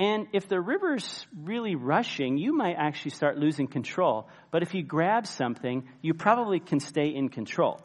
and 0.00 0.28
if 0.32 0.48
the 0.48 0.58
river's 0.58 1.26
really 1.38 1.74
rushing, 1.74 2.38
you 2.38 2.56
might 2.56 2.76
actually 2.78 3.10
start 3.10 3.36
losing 3.36 3.68
control. 3.68 4.30
But 4.50 4.62
if 4.62 4.72
you 4.72 4.82
grab 4.82 5.26
something, 5.26 5.86
you 6.00 6.14
probably 6.14 6.58
can 6.58 6.80
stay 6.80 7.08
in 7.08 7.28
control. 7.28 7.82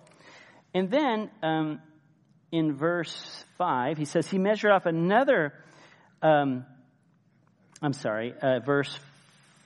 And 0.73 0.89
then 0.89 1.29
um, 1.43 1.81
in 2.53 2.73
verse 2.77 3.43
5, 3.57 3.97
he 3.97 4.05
says, 4.05 4.29
He 4.29 4.37
measured 4.37 4.71
off 4.71 4.85
another, 4.85 5.55
um, 6.21 6.65
I'm 7.85 7.93
sorry, 7.93 8.33
uh, 8.41 8.61
verse 8.61 8.97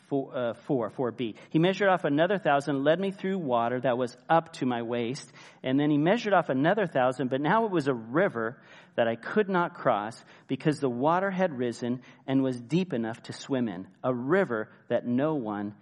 four, 0.10 0.36
uh, 0.36 0.54
4, 0.66 0.90
4b. 0.90 1.36
He 1.52 1.60
measured 1.60 1.88
off 1.88 2.04
another 2.04 2.38
thousand, 2.38 2.84
led 2.84 3.00
me 3.00 3.12
through 3.12 3.38
water 3.38 3.80
that 3.80 3.98
was 3.98 4.18
up 4.28 4.52
to 4.54 4.66
my 4.66 4.82
waist. 4.82 5.32
And 5.64 5.80
then 5.80 5.90
he 5.90 5.98
measured 5.98 6.34
off 6.34 6.50
another 6.50 6.86
thousand, 6.86 7.30
but 7.30 7.40
now 7.40 7.64
it 7.64 7.72
was 7.72 7.88
a 7.88 7.94
river 7.94 8.58
that 8.96 9.08
I 9.08 9.16
could 9.16 9.48
not 9.48 9.74
cross 9.74 10.22
because 10.50 10.82
the 10.82 10.90
water 10.90 11.32
had 11.32 11.58
risen 11.58 12.02
and 12.28 12.44
was 12.44 12.60
deep 12.60 12.92
enough 12.92 13.24
to 13.24 13.34
swim 13.34 13.70
in. 13.70 13.88
A 14.04 14.14
river 14.14 14.70
that 14.90 15.08
no 15.08 15.36
one 15.36 15.74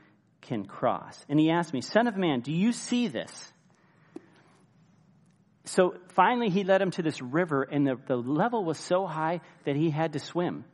can 0.41 0.65
cross. 0.65 1.25
And 1.27 1.39
he 1.39 1.49
asked 1.49 1.73
me, 1.73 1.81
Son 1.81 2.05
of 2.05 2.17
man, 2.17 2.41
do 2.41 2.51
you 2.51 2.71
see 2.71 3.07
this? 3.07 3.51
So 5.65 5.95
finally, 6.09 6.49
he 6.49 6.63
led 6.63 6.83
him 6.83 6.91
to 6.91 7.01
this 7.01 7.19
river, 7.19 7.63
and 7.63 7.87
the, 7.87 7.95
the 8.05 8.15
level 8.15 8.63
was 8.63 8.77
so 8.77 9.07
high 9.07 9.41
that 9.65 9.75
he 9.75 9.89
had 9.89 10.13
to 10.13 10.19
swim. 10.19 10.65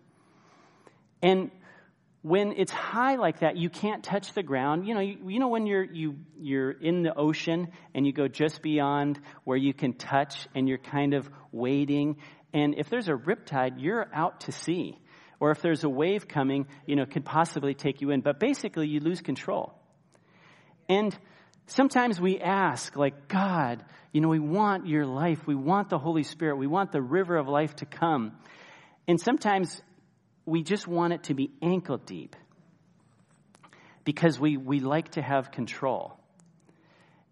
And 1.23 1.51
when 2.21 2.53
it's 2.53 2.71
high 2.71 3.15
like 3.15 3.39
that, 3.39 3.57
you 3.57 3.69
can't 3.69 4.03
touch 4.03 4.33
the 4.33 4.43
ground. 4.43 4.85
You 4.85 4.93
know, 4.93 4.99
you, 4.99 5.17
you, 5.25 5.39
know 5.39 5.47
when 5.47 5.65
you're 5.65 5.83
you 5.83 6.17
you're 6.37 6.71
in 6.71 7.01
the 7.01 7.15
ocean 7.15 7.69
and 7.95 8.05
you 8.05 8.13
go 8.13 8.27
just 8.27 8.61
beyond 8.61 9.19
where 9.45 9.57
you 9.57 9.73
can 9.73 9.93
touch 9.93 10.47
and 10.53 10.67
you're 10.67 10.77
kind 10.77 11.13
of 11.13 11.29
waiting. 11.51 12.17
And 12.53 12.75
if 12.77 12.89
there's 12.89 13.07
a 13.07 13.13
riptide, 13.13 13.75
you're 13.77 14.07
out 14.13 14.41
to 14.41 14.51
sea. 14.51 14.99
Or 15.39 15.51
if 15.51 15.61
there's 15.61 15.83
a 15.83 15.89
wave 15.89 16.27
coming, 16.27 16.67
you 16.85 16.95
know, 16.95 17.05
could 17.05 17.25
possibly 17.25 17.73
take 17.73 18.01
you 18.01 18.11
in. 18.11 18.21
But 18.21 18.39
basically, 18.39 18.87
you 18.87 18.99
lose 18.99 19.21
control. 19.21 19.73
And 20.87 21.17
sometimes 21.67 22.19
we 22.19 22.39
ask, 22.39 22.95
like, 22.95 23.27
God, 23.27 23.83
you 24.11 24.21
know, 24.21 24.29
we 24.29 24.39
want 24.39 24.87
your 24.87 25.05
life. 25.05 25.45
We 25.45 25.55
want 25.55 25.89
the 25.89 25.97
Holy 25.97 26.23
Spirit. 26.23 26.57
We 26.57 26.67
want 26.67 26.91
the 26.91 27.01
river 27.01 27.35
of 27.35 27.47
life 27.47 27.75
to 27.77 27.85
come. 27.85 28.33
And 29.07 29.19
sometimes 29.19 29.81
we 30.45 30.63
just 30.63 30.87
want 30.87 31.13
it 31.13 31.23
to 31.23 31.33
be 31.33 31.51
ankle 31.61 31.97
deep 31.97 32.35
because 34.03 34.39
we, 34.39 34.57
we 34.57 34.79
like 34.79 35.11
to 35.11 35.21
have 35.21 35.51
control. 35.51 36.17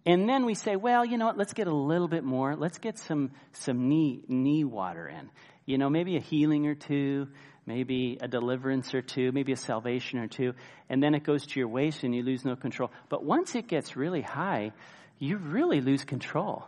And 0.05 0.27
then 0.27 0.45
we 0.45 0.55
say, 0.55 0.75
well, 0.75 1.05
you 1.05 1.17
know 1.17 1.27
what, 1.27 1.37
let's 1.37 1.53
get 1.53 1.67
a 1.67 1.75
little 1.75 2.07
bit 2.07 2.23
more. 2.23 2.55
Let's 2.55 2.79
get 2.79 2.97
some, 2.97 3.31
some 3.53 3.87
knee, 3.87 4.21
knee 4.27 4.63
water 4.63 5.07
in. 5.07 5.29
You 5.65 5.77
know, 5.77 5.89
maybe 5.89 6.17
a 6.17 6.19
healing 6.19 6.65
or 6.65 6.73
two, 6.73 7.27
maybe 7.65 8.17
a 8.19 8.27
deliverance 8.27 8.95
or 8.95 9.01
two, 9.01 9.31
maybe 9.31 9.51
a 9.51 9.57
salvation 9.57 10.19
or 10.19 10.27
two. 10.27 10.53
And 10.89 11.03
then 11.03 11.13
it 11.13 11.23
goes 11.23 11.45
to 11.45 11.59
your 11.59 11.69
waist 11.69 12.03
and 12.03 12.15
you 12.15 12.23
lose 12.23 12.43
no 12.43 12.55
control. 12.55 12.89
But 13.09 13.23
once 13.23 13.53
it 13.53 13.67
gets 13.67 13.95
really 13.95 14.21
high, 14.21 14.71
you 15.19 15.37
really 15.37 15.81
lose 15.81 16.03
control. 16.03 16.65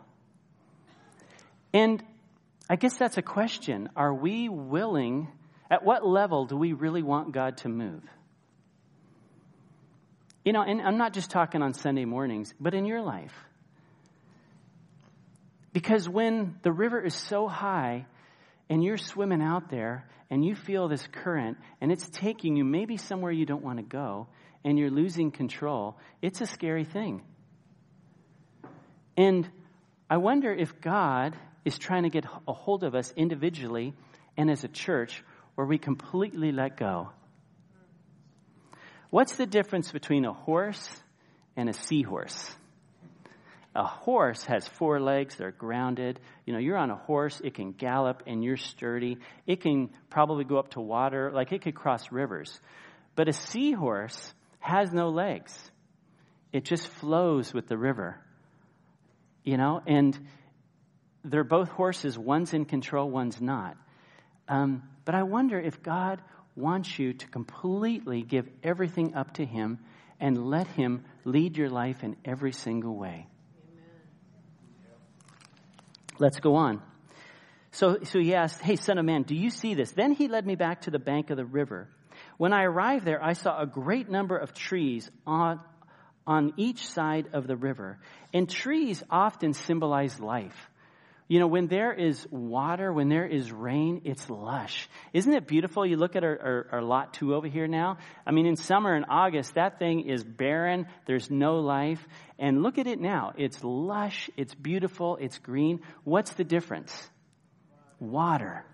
And 1.72 2.02
I 2.70 2.76
guess 2.76 2.96
that's 2.96 3.18
a 3.18 3.22
question. 3.22 3.88
Are 3.96 4.14
we 4.14 4.48
willing 4.48 5.28
at 5.74 5.84
what 5.84 6.06
level 6.06 6.46
do 6.46 6.56
we 6.56 6.72
really 6.72 7.02
want 7.02 7.32
God 7.32 7.56
to 7.56 7.68
move? 7.68 8.04
You 10.44 10.52
know, 10.52 10.62
and 10.62 10.80
I'm 10.80 10.98
not 10.98 11.12
just 11.12 11.30
talking 11.30 11.62
on 11.62 11.74
Sunday 11.74 12.04
mornings, 12.04 12.54
but 12.60 12.74
in 12.74 12.86
your 12.86 13.02
life. 13.02 13.34
Because 15.72 16.08
when 16.08 16.60
the 16.62 16.70
river 16.70 17.04
is 17.04 17.14
so 17.16 17.48
high 17.48 18.06
and 18.70 18.84
you're 18.84 18.96
swimming 18.96 19.42
out 19.42 19.68
there 19.68 20.08
and 20.30 20.44
you 20.44 20.54
feel 20.54 20.86
this 20.86 21.04
current 21.10 21.58
and 21.80 21.90
it's 21.90 22.08
taking 22.08 22.54
you 22.54 22.62
maybe 22.62 22.96
somewhere 22.96 23.32
you 23.32 23.44
don't 23.44 23.64
want 23.64 23.78
to 23.78 23.84
go 23.84 24.28
and 24.62 24.78
you're 24.78 24.92
losing 24.92 25.32
control, 25.32 25.98
it's 26.22 26.40
a 26.40 26.46
scary 26.46 26.84
thing. 26.84 27.20
And 29.16 29.50
I 30.08 30.18
wonder 30.18 30.54
if 30.54 30.80
God 30.80 31.34
is 31.64 31.78
trying 31.78 32.04
to 32.04 32.10
get 32.10 32.26
a 32.46 32.52
hold 32.52 32.84
of 32.84 32.94
us 32.94 33.12
individually 33.16 33.92
and 34.36 34.48
as 34.48 34.62
a 34.62 34.68
church 34.68 35.24
where 35.54 35.66
we 35.66 35.78
completely 35.78 36.52
let 36.52 36.76
go. 36.76 37.10
What's 39.10 39.36
the 39.36 39.46
difference 39.46 39.92
between 39.92 40.24
a 40.24 40.32
horse 40.32 40.88
and 41.56 41.68
a 41.68 41.72
seahorse? 41.72 42.52
A 43.76 43.84
horse 43.84 44.44
has 44.44 44.66
four 44.68 45.00
legs, 45.00 45.36
they're 45.36 45.50
grounded. 45.50 46.20
You 46.46 46.52
know, 46.52 46.60
you're 46.60 46.76
on 46.76 46.90
a 46.90 46.96
horse, 46.96 47.40
it 47.42 47.54
can 47.54 47.72
gallop 47.72 48.22
and 48.26 48.42
you're 48.44 48.56
sturdy. 48.56 49.18
It 49.46 49.62
can 49.62 49.90
probably 50.10 50.44
go 50.44 50.58
up 50.58 50.70
to 50.70 50.80
water, 50.80 51.32
like 51.32 51.52
it 51.52 51.62
could 51.62 51.74
cross 51.74 52.12
rivers. 52.12 52.60
But 53.16 53.28
a 53.28 53.32
seahorse 53.32 54.32
has 54.60 54.92
no 54.92 55.08
legs. 55.08 55.56
It 56.52 56.64
just 56.64 56.86
flows 56.86 57.52
with 57.52 57.66
the 57.66 57.76
river. 57.76 58.20
You 59.42 59.56
know, 59.56 59.82
and 59.86 60.18
they're 61.24 61.44
both 61.44 61.68
horses. 61.68 62.16
One's 62.16 62.54
in 62.54 62.64
control, 62.64 63.10
one's 63.10 63.40
not. 63.40 63.76
Um, 64.48 64.84
but 65.04 65.14
I 65.14 65.22
wonder 65.22 65.58
if 65.58 65.82
God 65.82 66.20
wants 66.56 66.98
you 66.98 67.12
to 67.14 67.26
completely 67.26 68.22
give 68.22 68.48
everything 68.62 69.14
up 69.14 69.34
to 69.34 69.44
Him 69.44 69.78
and 70.20 70.46
let 70.46 70.66
Him 70.68 71.04
lead 71.24 71.56
your 71.56 71.70
life 71.70 72.04
in 72.04 72.16
every 72.24 72.52
single 72.52 72.96
way. 72.96 73.26
Amen. 73.68 73.90
Let's 76.18 76.40
go 76.40 76.54
on. 76.56 76.80
So, 77.72 77.98
so 78.04 78.20
he 78.20 78.34
asked, 78.34 78.60
Hey, 78.60 78.76
son 78.76 78.98
of 78.98 79.04
man, 79.04 79.24
do 79.24 79.34
you 79.34 79.50
see 79.50 79.74
this? 79.74 79.90
Then 79.90 80.12
he 80.12 80.28
led 80.28 80.46
me 80.46 80.54
back 80.54 80.82
to 80.82 80.92
the 80.92 81.00
bank 81.00 81.30
of 81.30 81.36
the 81.36 81.44
river. 81.44 81.88
When 82.36 82.52
I 82.52 82.62
arrived 82.62 83.04
there, 83.04 83.22
I 83.22 83.32
saw 83.32 83.60
a 83.60 83.66
great 83.66 84.08
number 84.08 84.36
of 84.36 84.54
trees 84.54 85.10
on, 85.26 85.60
on 86.24 86.52
each 86.56 86.86
side 86.86 87.30
of 87.32 87.48
the 87.48 87.56
river. 87.56 87.98
And 88.32 88.48
trees 88.48 89.02
often 89.10 89.54
symbolize 89.54 90.20
life. 90.20 90.70
You 91.34 91.40
know, 91.40 91.48
when 91.48 91.66
there 91.66 91.92
is 91.92 92.24
water, 92.30 92.92
when 92.92 93.08
there 93.08 93.26
is 93.26 93.50
rain, 93.50 94.02
it's 94.04 94.30
lush. 94.30 94.88
Isn't 95.12 95.34
it 95.34 95.48
beautiful? 95.48 95.84
You 95.84 95.96
look 95.96 96.14
at 96.14 96.22
our, 96.22 96.38
our, 96.40 96.66
our, 96.70 96.80
lot 96.80 97.12
two 97.12 97.34
over 97.34 97.48
here 97.48 97.66
now. 97.66 97.98
I 98.24 98.30
mean, 98.30 98.46
in 98.46 98.54
summer 98.54 98.94
and 98.94 99.04
August, 99.08 99.56
that 99.56 99.80
thing 99.80 100.08
is 100.08 100.22
barren. 100.22 100.86
There's 101.06 101.32
no 101.32 101.56
life. 101.56 101.98
And 102.38 102.62
look 102.62 102.78
at 102.78 102.86
it 102.86 103.00
now. 103.00 103.32
It's 103.36 103.64
lush. 103.64 104.30
It's 104.36 104.54
beautiful. 104.54 105.18
It's 105.20 105.38
green. 105.38 105.80
What's 106.04 106.32
the 106.34 106.44
difference? 106.44 106.96
Water. 107.98 108.64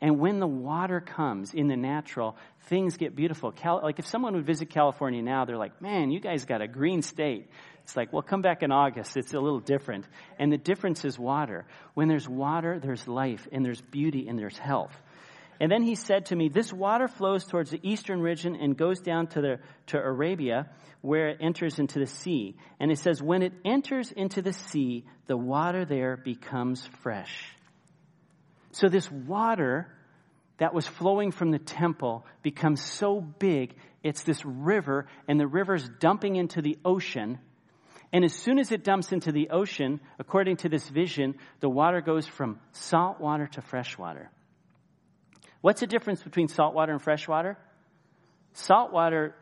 And 0.00 0.18
when 0.18 0.40
the 0.40 0.48
water 0.48 1.00
comes 1.00 1.54
in 1.54 1.68
the 1.68 1.76
natural, 1.76 2.36
things 2.68 2.96
get 2.96 3.14
beautiful. 3.14 3.52
Cal- 3.52 3.82
like 3.84 4.00
if 4.00 4.06
someone 4.08 4.34
would 4.34 4.46
visit 4.46 4.70
California 4.70 5.22
now, 5.22 5.44
they're 5.44 5.56
like, 5.56 5.80
man, 5.80 6.10
you 6.10 6.18
guys 6.18 6.44
got 6.44 6.60
a 6.60 6.66
green 6.66 7.02
state. 7.02 7.48
It's 7.84 7.96
like, 7.96 8.12
well, 8.12 8.22
come 8.22 8.42
back 8.42 8.62
in 8.62 8.70
August. 8.70 9.16
It's 9.16 9.34
a 9.34 9.40
little 9.40 9.60
different. 9.60 10.06
And 10.38 10.52
the 10.52 10.58
difference 10.58 11.04
is 11.04 11.18
water. 11.18 11.66
When 11.94 12.08
there's 12.08 12.28
water, 12.28 12.78
there's 12.78 13.06
life, 13.08 13.46
and 13.50 13.64
there's 13.64 13.80
beauty, 13.80 14.28
and 14.28 14.38
there's 14.38 14.56
health. 14.56 14.96
And 15.60 15.70
then 15.70 15.82
he 15.82 15.94
said 15.94 16.26
to 16.26 16.36
me, 16.36 16.48
This 16.48 16.72
water 16.72 17.08
flows 17.08 17.44
towards 17.44 17.70
the 17.70 17.80
eastern 17.82 18.20
region 18.20 18.56
and 18.56 18.76
goes 18.76 19.00
down 19.00 19.28
to, 19.28 19.40
the, 19.40 19.58
to 19.88 19.98
Arabia, 19.98 20.68
where 21.02 21.28
it 21.28 21.38
enters 21.40 21.78
into 21.78 21.98
the 21.98 22.06
sea. 22.06 22.56
And 22.80 22.90
it 22.90 22.98
says, 22.98 23.22
When 23.22 23.42
it 23.42 23.52
enters 23.64 24.10
into 24.12 24.42
the 24.42 24.52
sea, 24.52 25.04
the 25.26 25.36
water 25.36 25.84
there 25.84 26.16
becomes 26.16 26.88
fresh. 27.02 27.32
So 28.72 28.88
this 28.88 29.10
water 29.10 29.86
that 30.58 30.72
was 30.72 30.86
flowing 30.86 31.30
from 31.30 31.50
the 31.50 31.58
temple 31.58 32.24
becomes 32.42 32.82
so 32.82 33.20
big, 33.20 33.74
it's 34.02 34.22
this 34.22 34.44
river, 34.44 35.06
and 35.28 35.38
the 35.38 35.46
river's 35.46 35.88
dumping 36.00 36.36
into 36.36 36.62
the 36.62 36.78
ocean 36.84 37.38
and 38.12 38.24
as 38.24 38.34
soon 38.34 38.58
as 38.58 38.70
it 38.72 38.84
dumps 38.84 39.10
into 39.10 39.32
the 39.32 39.50
ocean, 39.50 40.00
according 40.18 40.58
to 40.58 40.68
this 40.68 40.86
vision, 40.88 41.34
the 41.60 41.68
water 41.68 42.02
goes 42.02 42.26
from 42.26 42.60
salt 42.72 43.20
water 43.20 43.46
to 43.46 43.62
fresh 43.62 43.96
water. 43.96 44.30
What's 45.62 45.80
the 45.80 45.86
difference 45.86 46.22
between 46.22 46.48
salt 46.48 46.74
water 46.74 46.92
and 46.92 47.00
fresh 47.00 47.26
water? 47.26 47.56
Salt 48.52 48.92
water, 48.92 49.34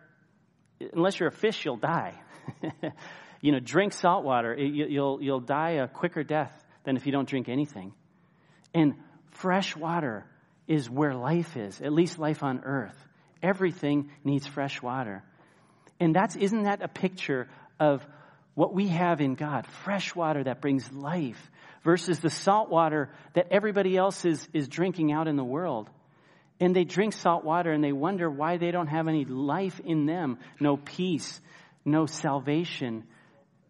unless 0.92 1.18
you're 1.18 1.30
a 1.30 1.32
fish, 1.32 1.64
you'll 1.64 1.78
die. 1.78 2.14
you 3.40 3.50
know, 3.50 3.58
drink 3.58 3.92
salt 3.92 4.24
water, 4.24 4.54
you'll, 4.56 5.20
you'll 5.20 5.40
die 5.40 5.72
a 5.82 5.88
quicker 5.88 6.22
death 6.22 6.52
than 6.84 6.96
if 6.96 7.06
you 7.06 7.12
don't 7.12 7.28
drink 7.28 7.48
anything. 7.48 7.92
And 8.72 8.94
fresh 9.30 9.74
water 9.74 10.26
is 10.68 10.88
where 10.88 11.14
life 11.14 11.56
is, 11.56 11.80
at 11.80 11.92
least 11.92 12.20
life 12.20 12.44
on 12.44 12.60
earth. 12.64 12.96
Everything 13.42 14.10
needs 14.22 14.46
fresh 14.46 14.80
water. 14.80 15.24
And 15.98 16.14
that's, 16.14 16.36
isn't 16.36 16.62
that 16.62 16.82
a 16.82 16.88
picture 16.88 17.48
of 17.80 18.06
what 18.60 18.74
we 18.74 18.88
have 18.88 19.22
in 19.22 19.36
God? 19.36 19.66
Fresh 19.84 20.14
water 20.14 20.44
that 20.44 20.60
brings 20.60 20.92
life 20.92 21.50
versus 21.82 22.20
the 22.20 22.28
salt 22.28 22.68
water 22.68 23.08
that 23.32 23.46
everybody 23.50 23.96
else 23.96 24.26
is, 24.26 24.46
is 24.52 24.68
drinking 24.68 25.12
out 25.12 25.28
in 25.28 25.36
the 25.36 25.42
world. 25.42 25.88
And 26.60 26.76
they 26.76 26.84
drink 26.84 27.14
salt 27.14 27.42
water 27.42 27.72
and 27.72 27.82
they 27.82 27.92
wonder 27.92 28.28
why 28.28 28.58
they 28.58 28.70
don't 28.70 28.88
have 28.88 29.08
any 29.08 29.24
life 29.24 29.80
in 29.82 30.04
them, 30.04 30.40
no 30.60 30.76
peace, 30.76 31.40
no 31.86 32.04
salvation, 32.04 33.04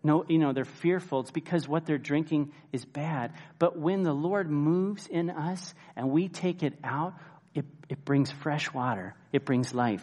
no, 0.03 0.25
you 0.29 0.39
know, 0.39 0.53
they're 0.53 0.65
fearful. 0.65 1.21
It's 1.21 1.31
because 1.31 1.69
what 1.69 1.87
they're 1.87 1.97
drinking 1.97 2.51
is 2.73 2.85
bad. 2.85 3.35
But 3.61 3.79
when 3.79 4.03
the 4.03 4.13
Lord 4.13 4.51
moves 4.51 5.07
in 5.07 5.31
us 5.31 5.73
and 5.95 6.11
we 6.11 6.27
take 6.27 6.65
it 6.65 6.75
out, 6.83 7.15
it, 7.55 7.65
it 7.89 8.05
brings 8.05 8.33
fresh 8.33 8.75
water, 8.75 9.15
it 9.33 9.45
brings 9.45 9.73
life. 9.73 10.03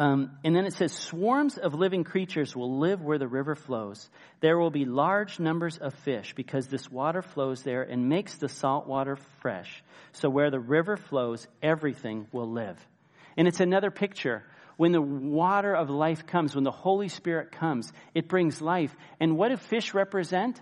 Um, 0.00 0.38
and 0.42 0.56
then 0.56 0.64
it 0.64 0.72
says, 0.72 0.92
swarms 0.94 1.58
of 1.58 1.74
living 1.74 2.04
creatures 2.04 2.56
will 2.56 2.78
live 2.78 3.02
where 3.02 3.18
the 3.18 3.28
river 3.28 3.54
flows. 3.54 4.08
There 4.40 4.58
will 4.58 4.70
be 4.70 4.86
large 4.86 5.38
numbers 5.38 5.76
of 5.76 5.92
fish 5.92 6.32
because 6.34 6.68
this 6.68 6.90
water 6.90 7.20
flows 7.20 7.62
there 7.64 7.82
and 7.82 8.08
makes 8.08 8.34
the 8.36 8.48
salt 8.48 8.86
water 8.86 9.18
fresh. 9.42 9.82
So 10.12 10.30
where 10.30 10.50
the 10.50 10.58
river 10.58 10.96
flows, 10.96 11.46
everything 11.62 12.28
will 12.32 12.50
live. 12.50 12.78
And 13.36 13.46
it's 13.46 13.60
another 13.60 13.90
picture. 13.90 14.42
When 14.78 14.92
the 14.92 15.02
water 15.02 15.74
of 15.74 15.90
life 15.90 16.26
comes, 16.26 16.54
when 16.54 16.64
the 16.64 16.70
Holy 16.70 17.08
Spirit 17.08 17.52
comes, 17.52 17.92
it 18.14 18.26
brings 18.26 18.62
life. 18.62 18.96
And 19.20 19.36
what 19.36 19.50
do 19.50 19.58
fish 19.58 19.92
represent? 19.92 20.58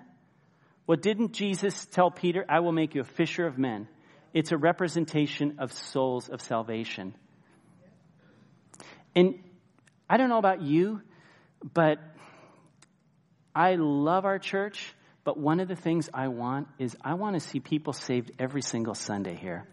Well, 0.88 0.98
didn't 0.98 1.32
Jesus 1.32 1.86
tell 1.86 2.10
Peter, 2.10 2.44
I 2.48 2.58
will 2.58 2.72
make 2.72 2.96
you 2.96 3.02
a 3.02 3.04
fisher 3.04 3.46
of 3.46 3.56
men? 3.56 3.86
It's 4.34 4.50
a 4.50 4.56
representation 4.56 5.60
of 5.60 5.72
souls 5.72 6.28
of 6.28 6.40
salvation. 6.40 7.14
And 9.14 9.38
I 10.08 10.16
don't 10.16 10.28
know 10.28 10.38
about 10.38 10.62
you, 10.62 11.02
but 11.74 11.98
I 13.54 13.74
love 13.76 14.24
our 14.24 14.38
church. 14.38 14.94
But 15.24 15.38
one 15.38 15.60
of 15.60 15.68
the 15.68 15.76
things 15.76 16.08
I 16.14 16.28
want 16.28 16.68
is 16.78 16.96
I 17.02 17.14
want 17.14 17.34
to 17.34 17.40
see 17.40 17.60
people 17.60 17.92
saved 17.92 18.32
every 18.38 18.62
single 18.62 18.94
Sunday 18.94 19.34
here. 19.34 19.66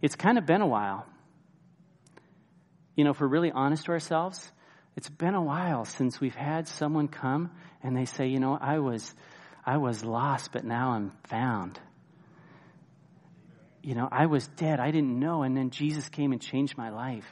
It's 0.00 0.14
kind 0.14 0.38
of 0.38 0.46
been 0.46 0.62
a 0.62 0.66
while. 0.66 1.04
You 2.94 3.04
know, 3.04 3.10
if 3.10 3.20
we're 3.20 3.26
really 3.26 3.50
honest 3.50 3.86
to 3.86 3.92
ourselves, 3.92 4.50
it's 4.96 5.08
been 5.08 5.34
a 5.34 5.42
while 5.42 5.84
since 5.84 6.20
we've 6.20 6.34
had 6.34 6.68
someone 6.68 7.08
come 7.08 7.50
and 7.82 7.96
they 7.96 8.04
say, 8.04 8.28
you 8.28 8.40
know, 8.40 8.56
I 8.60 8.78
was, 8.78 9.14
I 9.66 9.76
was 9.76 10.04
lost, 10.04 10.52
but 10.52 10.64
now 10.64 10.92
I'm 10.92 11.12
found 11.28 11.78
you 13.82 13.94
know, 13.94 14.08
I 14.10 14.26
was 14.26 14.46
dead. 14.48 14.80
I 14.80 14.90
didn't 14.90 15.18
know. 15.18 15.42
And 15.42 15.56
then 15.56 15.70
Jesus 15.70 16.08
came 16.08 16.32
and 16.32 16.40
changed 16.40 16.76
my 16.76 16.90
life. 16.90 17.26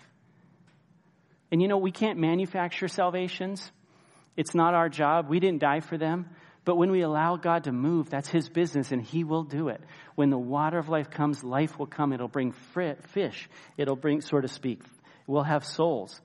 And 1.50 1.62
you 1.62 1.68
know, 1.68 1.78
we 1.78 1.92
can't 1.92 2.18
manufacture 2.18 2.88
salvations. 2.88 3.70
It's 4.36 4.54
not 4.54 4.74
our 4.74 4.88
job. 4.88 5.28
We 5.28 5.40
didn't 5.40 5.60
die 5.60 5.80
for 5.80 5.96
them. 5.96 6.26
But 6.64 6.76
when 6.76 6.90
we 6.90 7.02
allow 7.02 7.36
God 7.36 7.64
to 7.64 7.72
move, 7.72 8.10
that's 8.10 8.28
His 8.28 8.48
business 8.48 8.90
and 8.90 9.00
He 9.00 9.22
will 9.22 9.44
do 9.44 9.68
it. 9.68 9.80
When 10.16 10.30
the 10.30 10.38
water 10.38 10.78
of 10.78 10.88
life 10.88 11.10
comes, 11.10 11.44
life 11.44 11.78
will 11.78 11.86
come. 11.86 12.12
It'll 12.12 12.26
bring 12.26 12.52
fish. 12.52 13.48
It'll 13.76 13.96
bring, 13.96 14.20
so 14.20 14.40
to 14.40 14.48
speak, 14.48 14.82
we'll 15.28 15.44
have 15.44 15.64
souls. 15.64 16.20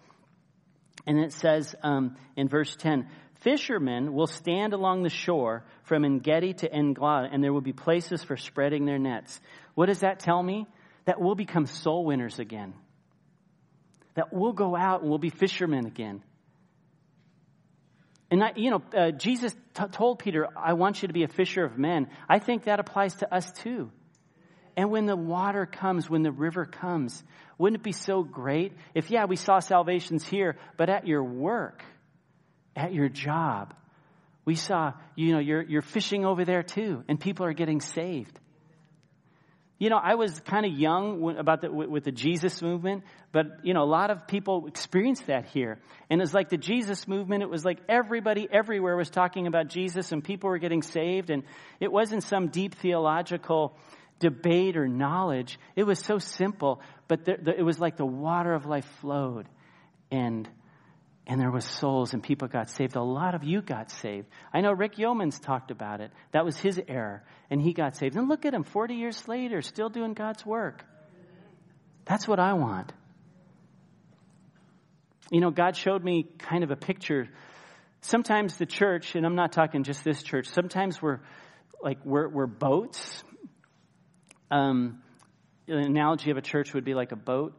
And 1.06 1.20
it 1.20 1.34
says 1.34 1.76
um, 1.84 2.18
in 2.36 2.48
verse 2.48 2.76
10 2.76 3.08
Fishermen 3.42 4.14
will 4.14 4.28
stand 4.28 4.74
along 4.74 5.02
the 5.02 5.10
shore 5.10 5.64
from 5.84 6.06
Engedi 6.06 6.54
to 6.54 6.72
Engedi, 6.72 7.30
and 7.32 7.44
there 7.44 7.52
will 7.52 7.62
be 7.62 7.74
places 7.74 8.24
for 8.24 8.38
spreading 8.38 8.86
their 8.86 9.00
nets. 9.00 9.40
What 9.76 9.88
does 9.88 10.00
that 10.00 10.20
tell 10.20 10.42
me? 10.42 10.68
That 11.06 11.20
we'll 11.20 11.36
become 11.36 11.66
soul 11.66 12.06
winners 12.06 12.40
again. 12.40 12.74
That 14.16 14.34
we'll 14.34 14.54
go 14.54 14.76
out 14.76 15.02
and 15.02 15.10
we'll 15.10 15.20
be 15.20 15.30
fishermen 15.30 15.86
again. 15.86 16.24
And 18.30 18.44
I, 18.44 18.54
you 18.56 18.72
know, 18.72 18.82
uh, 18.96 19.12
Jesus 19.12 19.54
t- 19.74 19.84
told 19.92 20.20
Peter, 20.20 20.48
"I 20.56 20.74
want 20.74 21.02
you 21.02 21.08
to 21.08 21.14
be 21.14 21.24
a 21.24 21.28
fisher 21.28 21.66
of 21.66 21.78
men." 21.78 22.08
I 22.30 22.40
think 22.40 22.64
that 22.64 22.80
applies 22.80 23.16
to 23.16 23.34
us 23.34 23.52
too. 23.52 23.92
And 24.78 24.90
when 24.90 25.06
the 25.06 25.18
water 25.18 25.66
comes, 25.66 26.10
when 26.10 26.24
the 26.24 26.32
river 26.32 26.66
comes, 26.66 27.24
wouldn't 27.58 27.82
it 27.82 27.84
be 27.84 27.92
so 27.92 28.24
great 28.24 28.74
if, 28.96 29.12
yeah, 29.12 29.26
we 29.26 29.36
saw 29.36 29.60
salvations 29.60 30.26
here, 30.26 30.58
but 30.78 30.90
at 30.90 31.06
your 31.06 31.24
work, 31.24 31.84
at 32.76 32.94
your 32.94 33.10
job. 33.10 33.74
We 34.46 34.56
saw, 34.56 34.94
you 35.16 35.34
know, 35.34 35.40
you're, 35.40 35.62
you're 35.62 35.82
fishing 35.82 36.26
over 36.26 36.46
there 36.46 36.64
too, 36.64 37.04
and 37.08 37.20
people 37.20 37.46
are 37.46 37.54
getting 37.54 37.82
saved. 37.82 38.40
You 39.82 39.90
know, 39.90 39.98
I 39.98 40.14
was 40.14 40.40
kind 40.42 40.64
of 40.64 40.74
young 40.74 41.38
about 41.40 41.62
the, 41.62 41.72
with 41.72 42.04
the 42.04 42.12
Jesus 42.12 42.62
movement, 42.62 43.04
but 43.32 43.66
you 43.66 43.74
know, 43.74 43.82
a 43.82 43.90
lot 43.90 44.12
of 44.12 44.28
people 44.28 44.68
experienced 44.68 45.26
that 45.26 45.48
here. 45.48 45.80
And 46.08 46.22
it's 46.22 46.36
like 46.36 46.50
the 46.50 46.58
Jesus 46.58 47.08
movement, 47.08 47.42
it 47.42 47.50
was 47.50 47.66
like 47.66 47.80
everybody 47.90 48.48
everywhere 48.52 48.96
was 48.96 49.10
talking 49.10 49.48
about 49.48 49.70
Jesus 49.70 50.12
and 50.12 50.24
people 50.24 50.52
were 50.52 50.60
getting 50.60 50.84
saved. 50.84 51.32
And 51.32 51.42
it 51.80 51.92
wasn't 51.92 52.22
some 52.22 52.50
deep 52.50 52.76
theological 52.76 53.76
debate 54.20 54.78
or 54.78 54.88
knowledge. 54.88 55.58
It 55.76 55.86
was 55.86 55.98
so 55.98 56.20
simple, 56.20 56.80
but 57.08 57.26
the, 57.26 57.38
the, 57.42 57.58
it 57.58 57.64
was 57.64 57.80
like 57.80 57.98
the 57.98 58.06
water 58.06 58.54
of 58.54 58.68
life 58.68 58.86
flowed. 59.00 59.50
And 60.12 60.48
and 61.28 61.40
there 61.40 61.52
was 61.52 61.66
souls 61.66 62.14
and 62.14 62.24
people 62.24 62.48
got 62.48 62.70
saved. 62.70 62.96
A 62.96 63.02
lot 63.02 63.36
of 63.36 63.44
you 63.44 63.62
got 63.62 63.92
saved. 63.92 64.28
I 64.54 64.62
know 64.62 64.72
Rick 64.72 64.96
Yeomans 64.96 65.42
talked 65.42 65.72
about 65.72 66.02
it. 66.02 66.12
That 66.32 66.46
was 66.46 66.58
his 66.58 66.82
error, 66.88 67.24
and 67.50 67.62
he 67.62 67.74
got 67.74 67.96
saved. 67.96 68.16
And 68.16 68.28
look 68.28 68.46
at 68.46 68.54
him, 68.54 68.64
40 68.64 68.96
years 68.96 69.28
later, 69.28 69.62
still 69.62 69.90
doing 69.90 70.14
God's 70.14 70.46
work. 70.46 70.84
That's 72.06 72.28
what 72.28 72.40
I 72.40 72.54
want. 72.54 72.92
You 75.32 75.40
know, 75.40 75.52
God 75.52 75.78
showed 75.78 76.04
me 76.04 76.26
kind 76.40 76.64
of 76.64 76.72
a 76.72 76.76
picture. 76.76 77.30
Sometimes 78.02 78.58
the 78.58 78.66
church, 78.66 79.16
and 79.16 79.26
I'm 79.26 79.36
not 79.36 79.52
talking 79.54 79.84
just 79.84 80.04
this 80.04 80.22
church, 80.24 80.48
sometimes 80.48 81.02
we're 81.02 81.20
like, 81.82 82.00
we're, 82.04 82.28
we're 82.28 82.48
boats. 82.48 83.24
Um, 84.50 85.02
an 85.68 85.78
analogy 85.78 86.32
of 86.32 86.38
a 86.38 86.42
church 86.42 86.74
would 86.74 86.84
be 86.84 86.94
like 86.94 87.12
a 87.12 87.16
boat. 87.16 87.58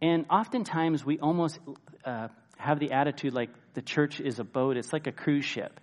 And 0.00 0.24
oftentimes 0.30 1.04
we 1.04 1.18
almost 1.18 1.58
uh, 2.04 2.28
have 2.60 2.78
the 2.78 2.92
attitude 2.92 3.32
like 3.32 3.50
the 3.74 3.82
church 3.82 4.20
is 4.20 4.38
a 4.38 4.44
boat, 4.44 4.76
it's 4.76 4.92
like 4.92 5.06
a 5.06 5.12
cruise 5.12 5.44
ship. 5.44 5.80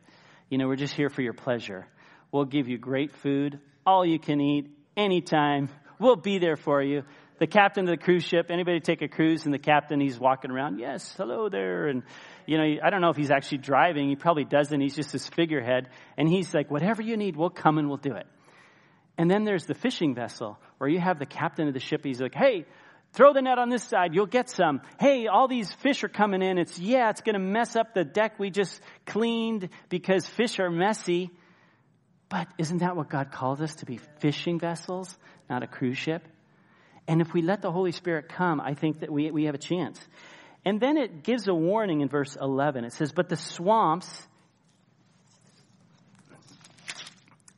You 0.49 0.57
know, 0.57 0.67
we're 0.67 0.75
just 0.75 0.93
here 0.93 1.09
for 1.09 1.21
your 1.21 1.33
pleasure. 1.33 1.87
We'll 2.31 2.45
give 2.45 2.67
you 2.67 2.77
great 2.77 3.11
food, 3.11 3.59
all 3.85 4.05
you 4.05 4.19
can 4.19 4.39
eat, 4.39 4.69
anytime. 4.95 5.69
We'll 5.99 6.15
be 6.15 6.39
there 6.39 6.55
for 6.55 6.81
you. 6.81 7.03
The 7.39 7.47
captain 7.47 7.87
of 7.87 7.89
the 7.89 8.03
cruise 8.03 8.23
ship, 8.23 8.47
anybody 8.49 8.79
take 8.79 9.01
a 9.01 9.07
cruise 9.07 9.45
and 9.45 9.53
the 9.53 9.59
captain, 9.59 9.99
he's 9.99 10.19
walking 10.19 10.49
around, 10.49 10.79
yes, 10.79 11.13
hello 11.17 11.49
there. 11.49 11.87
And, 11.87 12.03
you 12.45 12.57
know, 12.57 12.63
I 12.83 12.89
don't 12.89 13.01
know 13.01 13.09
if 13.09 13.17
he's 13.17 13.29
actually 13.29 13.59
driving. 13.59 14.09
He 14.09 14.15
probably 14.15 14.45
doesn't. 14.45 14.79
He's 14.79 14.95
just 14.95 15.11
this 15.11 15.27
figurehead. 15.27 15.89
And 16.17 16.27
he's 16.27 16.53
like, 16.53 16.71
whatever 16.71 17.01
you 17.01 17.15
need, 17.15 17.35
we'll 17.35 17.51
come 17.51 17.77
and 17.77 17.87
we'll 17.89 17.97
do 17.97 18.15
it. 18.15 18.25
And 19.19 19.29
then 19.29 19.43
there's 19.43 19.65
the 19.65 19.75
fishing 19.75 20.15
vessel 20.15 20.59
where 20.77 20.89
you 20.89 20.99
have 20.99 21.19
the 21.19 21.25
captain 21.25 21.67
of 21.67 21.73
the 21.73 21.79
ship. 21.79 22.03
He's 22.03 22.21
like, 22.21 22.35
hey, 22.35 22.65
Throw 23.13 23.33
the 23.33 23.41
net 23.41 23.57
on 23.57 23.69
this 23.69 23.83
side, 23.83 24.13
you'll 24.13 24.27
get 24.27 24.49
some. 24.49 24.81
Hey, 24.99 25.27
all 25.27 25.47
these 25.47 25.73
fish 25.73 26.03
are 26.03 26.09
coming 26.09 26.41
in. 26.41 26.57
It's, 26.57 26.77
yeah, 26.77 27.09
it's 27.09 27.21
going 27.21 27.33
to 27.33 27.39
mess 27.39 27.75
up 27.75 27.93
the 27.93 28.03
deck 28.03 28.37
we 28.37 28.51
just 28.51 28.79
cleaned 29.05 29.69
because 29.89 30.27
fish 30.27 30.59
are 30.59 30.69
messy. 30.69 31.31
But 32.29 32.47
isn't 32.57 32.79
that 32.79 32.95
what 32.95 33.09
God 33.09 33.31
called 33.31 33.61
us 33.61 33.75
to 33.75 33.85
be 33.85 33.99
fishing 34.19 34.59
vessels, 34.59 35.17
not 35.49 35.63
a 35.63 35.67
cruise 35.67 35.97
ship? 35.97 36.27
And 37.07 37.21
if 37.21 37.33
we 37.33 37.41
let 37.41 37.61
the 37.61 37.71
Holy 37.71 37.93
Spirit 37.93 38.27
come, 38.29 38.59
I 38.59 38.73
think 38.73 38.99
that 38.99 39.11
we, 39.11 39.31
we 39.31 39.45
have 39.45 39.55
a 39.55 39.59
chance. 39.59 39.99
And 40.65 40.79
then 40.81 40.97
it 40.97 41.23
gives 41.23 41.47
a 41.47 41.53
warning 41.53 42.01
in 42.01 42.09
verse 42.09 42.35
11. 42.39 42.83
It 42.83 42.91
says, 42.91 43.13
But 43.13 43.29
the 43.29 43.37
swamps 43.37 44.27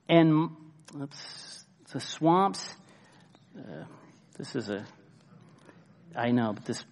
and, 0.08 0.52
oops, 1.00 1.66
the 1.92 2.00
swamps, 2.00 2.76
uh, 3.58 3.86
this 4.38 4.56
is 4.56 4.70
a 4.70 4.86
I 6.15 6.32
know, 6.32 6.54
but 6.54 6.65
this 6.65 6.84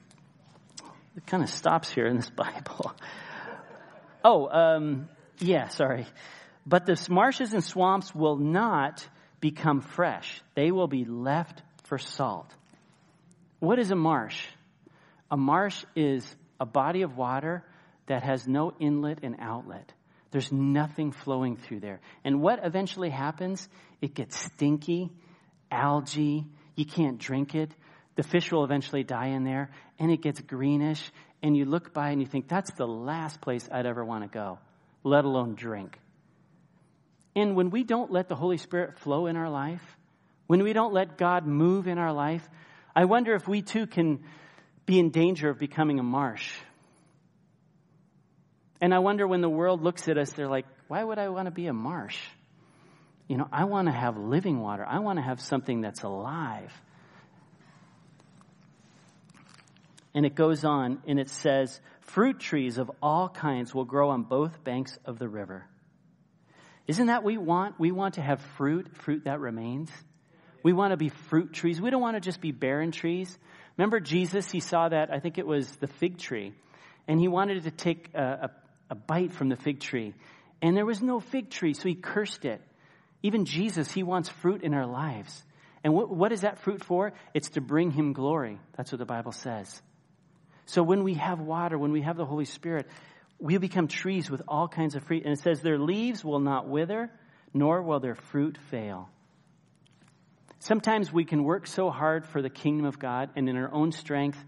it 1.16 1.26
kind 1.26 1.44
of 1.44 1.50
stops 1.50 1.90
here 1.90 2.06
in 2.06 2.16
this 2.18 2.30
Bible. 2.36 2.94
oh, 4.24 4.48
um, 4.50 5.10
yeah, 5.40 5.68
sorry. 5.70 6.06
But 6.66 6.86
the 6.86 7.08
marshes 7.10 7.54
and 7.54 7.64
swamps 7.64 8.14
will 8.14 8.38
not 8.38 9.08
become 9.40 9.82
fresh. 9.82 10.42
They 10.56 10.72
will 10.72 10.88
be 10.88 11.06
left 11.06 11.62
for 11.86 11.98
salt. 11.98 12.54
What 13.60 13.80
is 13.80 13.92
a 13.92 13.96
marsh? 13.96 14.46
A 15.32 15.38
marsh 15.38 15.84
is 15.96 16.36
a 16.60 16.66
body 16.66 17.02
of 17.02 17.18
water 17.18 17.64
that 18.08 18.24
has 18.24 18.48
no 18.48 18.74
inlet 18.80 19.20
and 19.24 19.38
outlet. 19.40 19.92
There's 20.32 20.52
nothing 20.52 21.12
flowing 21.12 21.56
through 21.56 21.80
there. 21.80 22.02
And 22.24 22.42
what 22.42 22.60
eventually 22.64 23.10
happens? 23.10 23.68
It 24.02 24.14
gets 24.14 24.38
stinky, 24.38 25.10
algae, 25.72 26.46
you 26.76 26.86
can't 26.86 27.18
drink 27.18 27.56
it. 27.56 27.72
The 28.18 28.24
fish 28.24 28.52
will 28.52 28.64
eventually 28.64 29.04
die 29.04 29.28
in 29.28 29.44
there, 29.44 29.70
and 30.00 30.12
it 30.12 30.22
gets 30.22 30.42
greenish, 30.42 31.02
and 31.42 31.56
you 31.56 31.66
look 31.66 31.94
by 31.94 32.10
and 32.10 32.20
you 32.20 32.28
think, 32.28 32.48
that's 32.48 32.72
the 32.72 32.88
last 32.88 33.40
place 33.42 33.70
I'd 33.72 33.86
ever 33.86 34.04
want 34.04 34.24
to 34.24 34.28
go, 34.28 34.60
let 35.04 35.24
alone 35.24 35.54
drink. 35.54 35.98
And 37.36 37.56
when 37.56 37.70
we 37.70 37.84
don't 37.84 38.12
let 38.12 38.28
the 38.28 38.36
Holy 38.36 38.58
Spirit 38.58 38.98
flow 38.98 39.28
in 39.28 39.38
our 39.38 39.50
life, 39.50 39.84
when 40.48 40.64
we 40.64 40.74
don't 40.74 40.94
let 40.94 41.18
God 41.18 41.46
move 41.46 41.88
in 41.88 42.00
our 42.00 42.12
life, 42.12 42.48
I 42.96 43.06
wonder 43.06 43.36
if 43.36 43.48
we 43.48 43.62
too 43.62 43.86
can 43.86 44.24
be 44.88 44.98
in 44.98 45.12
danger 45.12 45.50
of 45.50 45.60
becoming 45.60 46.00
a 46.00 46.04
marsh. 46.04 46.52
And 48.82 48.94
I 48.94 49.00
wonder 49.00 49.28
when 49.28 49.42
the 49.42 49.50
world 49.50 49.84
looks 49.84 50.08
at 50.08 50.18
us, 50.18 50.32
they're 50.32 50.48
like, 50.48 50.66
why 50.88 51.04
would 51.04 51.20
I 51.20 51.30
want 51.30 51.46
to 51.46 51.52
be 51.52 51.68
a 51.68 51.74
marsh? 51.74 52.18
You 53.28 53.38
know, 53.38 53.48
I 53.52 53.66
want 53.66 53.88
to 53.88 53.92
have 53.92 54.18
living 54.18 54.60
water. 54.60 54.84
I 54.88 55.00
want 55.00 55.20
to 55.20 55.24
have 55.24 55.40
something 55.40 55.82
that's 55.82 56.02
alive. 56.02 56.74
And 60.18 60.26
it 60.26 60.34
goes 60.34 60.66
on 60.66 61.04
and 61.06 61.20
it 61.20 61.30
says, 61.30 61.80
fruit 62.02 62.40
trees 62.40 62.80
of 62.80 62.90
all 63.04 63.30
kinds 63.30 63.76
will 63.76 63.86
grow 63.86 64.10
on 64.10 64.24
both 64.24 64.64
banks 64.64 64.98
of 65.06 65.20
the 65.20 65.30
river. 65.30 65.64
Isn't 66.88 67.06
that 67.06 67.22
what 67.22 67.28
we 67.28 67.38
want? 67.38 67.80
We 67.80 67.92
want 67.92 68.16
to 68.16 68.24
have 68.24 68.42
fruit, 68.58 68.98
fruit 68.98 69.26
that 69.26 69.40
remains. 69.40 69.92
We 70.64 70.74
want 70.74 70.90
to 70.90 70.98
be 70.98 71.10
fruit 71.10 71.54
trees. 71.54 71.80
We 71.80 71.92
don't 71.92 72.02
want 72.02 72.16
to 72.16 72.20
just 72.20 72.42
be 72.42 72.52
barren 72.52 72.92
trees. 72.92 73.38
Remember 73.78 74.00
Jesus, 74.00 74.50
he 74.50 74.60
saw 74.60 74.90
that, 74.90 75.14
I 75.14 75.20
think 75.20 75.38
it 75.38 75.46
was 75.46 75.70
the 75.76 75.86
fig 75.86 76.18
tree, 76.18 76.56
and 77.08 77.20
he 77.20 77.28
wanted 77.28 77.66
to 77.66 77.70
take 77.70 78.10
a, 78.16 78.50
a, 78.50 78.52
a 78.90 78.96
bite 78.96 79.34
from 79.34 79.50
the 79.50 79.56
fig 79.56 79.82
tree. 79.82 80.16
And 80.64 80.76
there 80.76 80.88
was 80.88 81.00
no 81.00 81.20
fig 81.20 81.52
tree, 81.52 81.76
so 81.76 81.88
he 81.88 81.94
cursed 81.94 82.44
it. 82.44 82.60
Even 83.22 83.46
Jesus, 83.46 83.92
he 83.92 84.02
wants 84.02 84.30
fruit 84.30 84.64
in 84.64 84.74
our 84.74 84.88
lives. 84.88 85.44
And 85.84 85.94
what, 85.94 86.10
what 86.10 86.32
is 86.32 86.42
that 86.42 86.58
fruit 86.58 86.84
for? 86.84 87.14
It's 87.36 87.52
to 87.52 87.62
bring 87.62 87.92
him 87.92 88.14
glory. 88.14 88.60
That's 88.76 88.92
what 88.92 88.98
the 88.98 89.06
Bible 89.06 89.32
says. 89.32 89.80
So 90.68 90.84
when 90.84 91.04
we 91.04 91.16
have 91.16 91.40
water, 91.40 91.78
when 91.78 91.92
we 91.92 92.02
have 92.02 92.18
the 92.18 92.26
Holy 92.26 92.46
Spirit, 92.46 92.88
we 93.40 93.58
become 93.58 93.88
trees 93.88 94.30
with 94.30 94.42
all 94.48 94.68
kinds 94.68 94.96
of 94.96 95.04
fruit. 95.04 95.24
And 95.24 95.34
it 95.34 95.40
says, 95.40 95.62
their 95.62 95.80
leaves 95.80 96.24
will 96.24 96.40
not 96.40 96.68
wither, 96.68 97.10
nor 97.54 97.82
will 97.82 98.00
their 98.00 98.16
fruit 98.16 98.58
fail. 98.70 99.10
Sometimes 100.60 101.12
we 101.12 101.24
can 101.24 101.44
work 101.44 101.68
so 101.68 101.90
hard 101.90 102.26
for 102.26 102.42
the 102.42 102.50
kingdom 102.50 102.86
of 102.86 103.00
God, 103.00 103.30
and 103.36 103.48
in 103.48 103.56
our 103.56 103.72
own 103.74 103.92
strength, 103.92 104.44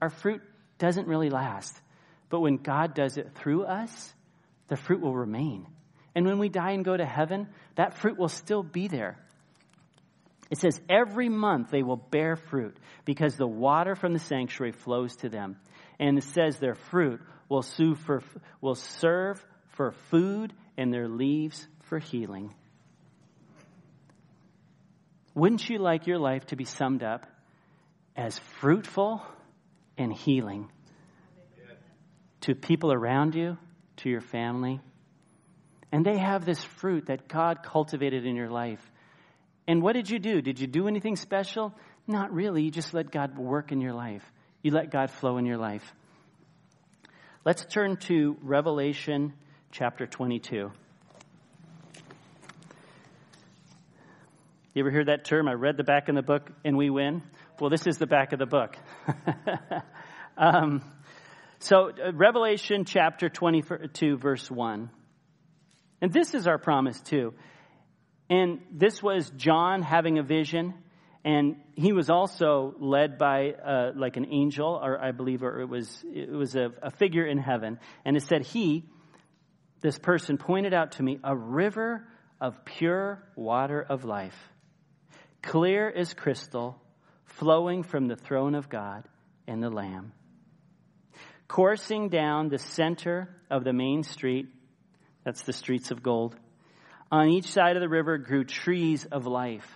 our 0.00 0.10
fruit 0.10 0.42
doesn't 0.78 1.08
really 1.08 1.30
last. 1.30 1.74
But 2.28 2.40
when 2.40 2.58
God 2.58 2.94
does 2.94 3.16
it 3.16 3.34
through 3.34 3.64
us, 3.64 4.14
the 4.68 4.76
fruit 4.76 5.00
will 5.00 5.14
remain. 5.14 5.66
And 6.14 6.26
when 6.26 6.38
we 6.38 6.48
die 6.48 6.72
and 6.72 6.84
go 6.84 6.96
to 6.96 7.04
heaven, 7.04 7.48
that 7.74 7.94
fruit 7.94 8.18
will 8.18 8.28
still 8.28 8.62
be 8.62 8.86
there. 8.86 9.18
It 10.50 10.58
says, 10.58 10.80
every 10.88 11.28
month 11.28 11.70
they 11.70 11.82
will 11.82 11.96
bear 11.96 12.36
fruit 12.36 12.76
because 13.04 13.36
the 13.36 13.46
water 13.46 13.94
from 13.94 14.14
the 14.14 14.18
sanctuary 14.18 14.72
flows 14.72 15.14
to 15.16 15.28
them. 15.28 15.56
And 15.98 16.16
it 16.16 16.24
says 16.24 16.58
their 16.58 16.74
fruit 16.74 17.20
will, 17.48 17.62
for, 17.62 18.22
will 18.60 18.74
serve 18.74 19.44
for 19.68 19.92
food 20.10 20.52
and 20.76 20.92
their 20.92 21.08
leaves 21.08 21.66
for 21.84 21.98
healing. 21.98 22.54
Wouldn't 25.34 25.68
you 25.68 25.78
like 25.78 26.06
your 26.06 26.18
life 26.18 26.46
to 26.46 26.56
be 26.56 26.64
summed 26.64 27.02
up 27.02 27.26
as 28.16 28.38
fruitful 28.60 29.22
and 29.96 30.12
healing 30.12 30.70
to 32.40 32.54
people 32.54 32.92
around 32.92 33.34
you, 33.34 33.58
to 33.98 34.08
your 34.08 34.20
family? 34.20 34.80
And 35.92 36.04
they 36.04 36.18
have 36.18 36.44
this 36.44 36.62
fruit 36.62 37.06
that 37.06 37.28
God 37.28 37.62
cultivated 37.62 38.26
in 38.26 38.34
your 38.34 38.50
life. 38.50 38.80
And 39.68 39.82
what 39.82 39.92
did 39.92 40.08
you 40.08 40.18
do? 40.18 40.40
Did 40.40 40.58
you 40.58 40.66
do 40.66 40.88
anything 40.88 41.14
special? 41.14 41.74
Not 42.06 42.32
really. 42.32 42.62
You 42.62 42.70
just 42.70 42.94
let 42.94 43.10
God 43.10 43.36
work 43.36 43.70
in 43.70 43.82
your 43.82 43.92
life. 43.92 44.24
You 44.62 44.70
let 44.72 44.90
God 44.90 45.10
flow 45.10 45.36
in 45.36 45.44
your 45.44 45.58
life. 45.58 45.94
Let's 47.44 47.66
turn 47.66 47.98
to 48.08 48.38
Revelation 48.40 49.34
chapter 49.70 50.06
22. 50.06 50.72
You 54.74 54.82
ever 54.82 54.90
hear 54.90 55.04
that 55.04 55.26
term? 55.26 55.48
I 55.48 55.52
read 55.52 55.76
the 55.76 55.84
back 55.84 56.08
of 56.08 56.14
the 56.14 56.22
book 56.22 56.50
and 56.64 56.78
we 56.78 56.88
win. 56.88 57.22
Well, 57.60 57.68
this 57.68 57.86
is 57.86 57.98
the 57.98 58.06
back 58.06 58.32
of 58.32 58.38
the 58.38 58.46
book. 58.46 58.74
um, 60.38 60.82
so, 61.58 61.90
uh, 61.90 62.12
Revelation 62.14 62.86
chapter 62.86 63.28
22, 63.28 64.16
verse 64.16 64.50
1. 64.50 64.88
And 66.00 66.12
this 66.12 66.32
is 66.32 66.46
our 66.46 66.58
promise 66.58 66.98
too. 67.02 67.34
And 68.30 68.60
this 68.70 69.02
was 69.02 69.30
John 69.30 69.82
having 69.82 70.18
a 70.18 70.22
vision, 70.22 70.74
and 71.24 71.56
he 71.74 71.92
was 71.92 72.10
also 72.10 72.74
led 72.78 73.18
by 73.18 73.52
uh, 73.52 73.92
like 73.96 74.16
an 74.16 74.26
angel, 74.30 74.78
or 74.82 75.02
I 75.02 75.12
believe, 75.12 75.42
or 75.42 75.60
it 75.60 75.68
was 75.68 76.04
it 76.04 76.30
was 76.30 76.54
a, 76.54 76.70
a 76.82 76.90
figure 76.90 77.26
in 77.26 77.38
heaven. 77.38 77.78
And 78.04 78.16
it 78.16 78.22
said 78.22 78.42
he, 78.42 78.84
this 79.80 79.98
person, 79.98 80.36
pointed 80.36 80.74
out 80.74 80.92
to 80.92 81.02
me 81.02 81.18
a 81.24 81.34
river 81.34 82.06
of 82.40 82.64
pure 82.64 83.22
water 83.34 83.80
of 83.80 84.04
life 84.04 84.36
clear 85.42 85.90
as 85.90 86.14
crystal, 86.14 86.80
flowing 87.24 87.82
from 87.82 88.08
the 88.08 88.16
throne 88.16 88.54
of 88.54 88.68
God 88.68 89.04
and 89.46 89.62
the 89.62 89.70
Lamb. 89.70 90.12
Coursing 91.46 92.08
down 92.08 92.48
the 92.48 92.58
center 92.58 93.34
of 93.50 93.64
the 93.64 93.72
main 93.72 94.02
street, 94.02 94.48
that's 95.24 95.42
the 95.42 95.52
streets 95.52 95.90
of 95.90 96.02
gold, 96.02 96.36
on 97.10 97.28
each 97.28 97.46
side 97.46 97.76
of 97.76 97.80
the 97.80 97.88
river 97.88 98.18
grew 98.18 98.44
trees 98.44 99.04
of 99.06 99.26
life, 99.26 99.66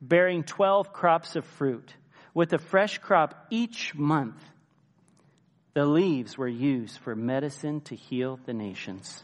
bearing 0.00 0.42
12 0.42 0.92
crops 0.92 1.36
of 1.36 1.44
fruit, 1.44 1.94
with 2.34 2.52
a 2.52 2.58
fresh 2.58 2.98
crop 2.98 3.46
each 3.50 3.94
month. 3.94 4.42
The 5.74 5.84
leaves 5.84 6.36
were 6.36 6.48
used 6.48 6.98
for 6.98 7.14
medicine 7.14 7.80
to 7.82 7.96
heal 7.96 8.38
the 8.46 8.54
nations. 8.54 9.22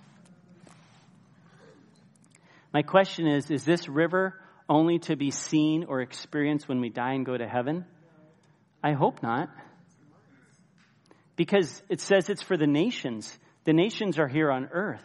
My 2.72 2.82
question 2.82 3.26
is 3.26 3.50
Is 3.50 3.64
this 3.64 3.88
river 3.88 4.38
only 4.68 4.98
to 5.00 5.16
be 5.16 5.30
seen 5.30 5.84
or 5.84 6.00
experienced 6.00 6.68
when 6.68 6.80
we 6.80 6.90
die 6.90 7.14
and 7.14 7.24
go 7.24 7.36
to 7.36 7.48
heaven? 7.48 7.86
I 8.82 8.92
hope 8.92 9.22
not. 9.22 9.50
Because 11.36 11.82
it 11.88 12.00
says 12.00 12.28
it's 12.28 12.42
for 12.42 12.56
the 12.56 12.66
nations. 12.66 13.38
The 13.64 13.72
nations 13.72 14.18
are 14.18 14.28
here 14.28 14.50
on 14.50 14.68
earth. 14.72 15.04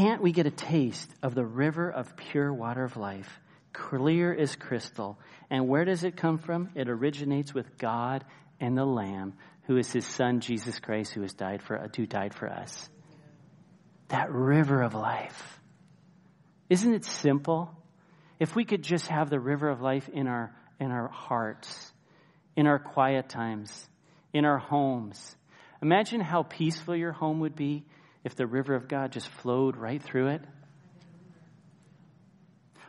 Can't 0.00 0.22
we 0.22 0.32
get 0.32 0.46
a 0.46 0.50
taste 0.50 1.14
of 1.22 1.34
the 1.34 1.44
river 1.44 1.90
of 1.90 2.16
pure 2.16 2.50
water 2.50 2.84
of 2.84 2.96
life, 2.96 3.38
clear 3.74 4.34
as 4.34 4.56
crystal? 4.56 5.18
And 5.50 5.68
where 5.68 5.84
does 5.84 6.04
it 6.04 6.16
come 6.16 6.38
from? 6.38 6.70
It 6.74 6.88
originates 6.88 7.52
with 7.52 7.76
God 7.76 8.24
and 8.58 8.78
the 8.78 8.86
Lamb, 8.86 9.34
who 9.64 9.76
is 9.76 9.92
his 9.92 10.06
son, 10.06 10.40
Jesus 10.40 10.80
Christ, 10.80 11.12
who 11.12 11.20
has 11.20 11.34
died 11.34 11.60
for, 11.60 11.86
who 11.94 12.06
died 12.06 12.32
for 12.32 12.48
us 12.48 12.88
that 14.08 14.32
river 14.32 14.80
of 14.80 14.94
life. 14.94 15.60
Isn't 16.70 16.94
it 16.94 17.04
simple? 17.04 17.70
If 18.38 18.56
we 18.56 18.64
could 18.64 18.82
just 18.82 19.06
have 19.08 19.28
the 19.28 19.38
river 19.38 19.68
of 19.68 19.82
life 19.82 20.08
in 20.08 20.26
our, 20.28 20.56
in 20.80 20.92
our 20.92 21.08
hearts, 21.08 21.92
in 22.56 22.66
our 22.66 22.78
quiet 22.78 23.28
times, 23.28 23.86
in 24.32 24.46
our 24.46 24.58
homes. 24.58 25.36
Imagine 25.82 26.22
how 26.22 26.42
peaceful 26.42 26.96
your 26.96 27.12
home 27.12 27.40
would 27.40 27.54
be 27.54 27.84
if 28.24 28.34
the 28.34 28.46
river 28.46 28.74
of 28.74 28.88
God 28.88 29.12
just 29.12 29.28
flowed 29.28 29.76
right 29.76 30.02
through 30.02 30.28
it. 30.28 30.42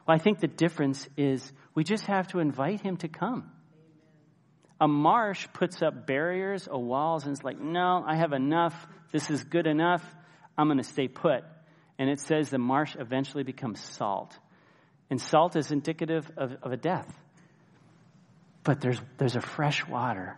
Well, 0.08 0.15
I 0.15 0.17
think 0.17 0.39
the 0.39 0.48
difference 0.48 1.08
is 1.15 1.52
we 1.74 1.84
just 1.84 2.06
have 2.08 2.28
to 2.30 2.39
invite 2.39 2.82
him 2.82 2.98
to 2.98 3.08
come. 3.08 3.52
A 4.80 4.88
marsh 4.88 5.48
puts 5.54 5.82
up 5.82 6.08
barriers 6.08 6.67
or 6.67 6.84
walls 6.84 7.26
and 7.26 7.36
it's 7.36 7.44
like, 7.44 7.60
no, 7.60 8.04
I 8.06 8.15
have 8.15 8.34
enough. 8.34 8.76
This 9.12 9.30
is 9.30 9.44
good 9.44 9.67
enough. 9.67 10.04
I'm 10.58 10.67
going 10.67 10.80
to 10.80 10.84
stay 10.84 11.08
put. 11.08 11.44
And 12.00 12.10
it 12.10 12.20
says 12.20 12.50
the 12.50 12.58
marsh 12.58 12.96
eventually 13.00 13.44
becomes 13.44 13.80
salt. 13.80 14.38
And 15.10 15.22
salt 15.22 15.56
is 15.56 15.72
indicative 15.72 16.30
of, 16.36 16.56
of 16.63 16.72
a 16.72 16.78
death. 16.78 17.08
But 18.63 18.82
there's, 18.82 19.00
there's 19.17 19.36
a 19.36 19.41
fresh 19.41 19.88
water, 19.88 20.38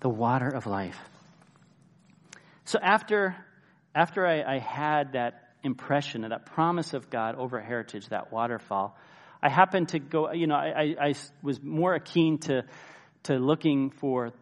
the 0.00 0.08
water 0.08 0.48
of 0.48 0.66
life. 0.66 0.98
So 2.64 2.78
after, 2.80 3.36
after 3.94 4.26
I, 4.26 4.42
I 4.42 4.58
had 4.58 5.12
that 5.12 5.48
impression, 5.62 6.24
of 6.24 6.30
that 6.30 6.46
promise 6.46 6.94
of 6.94 7.10
God 7.10 7.36
over 7.36 7.60
Heritage, 7.60 8.08
that 8.08 8.32
waterfall, 8.32 8.96
I 9.42 9.48
happened 9.48 9.90
to 9.90 9.98
go, 9.98 10.32
you 10.32 10.46
know, 10.46 10.54
I, 10.54 10.96
I, 11.00 11.08
I 11.08 11.14
was 11.42 11.62
more 11.62 11.98
keen 11.98 12.38
to, 12.40 12.64
to 13.24 13.38
looking 13.38 13.90
for 13.90 14.32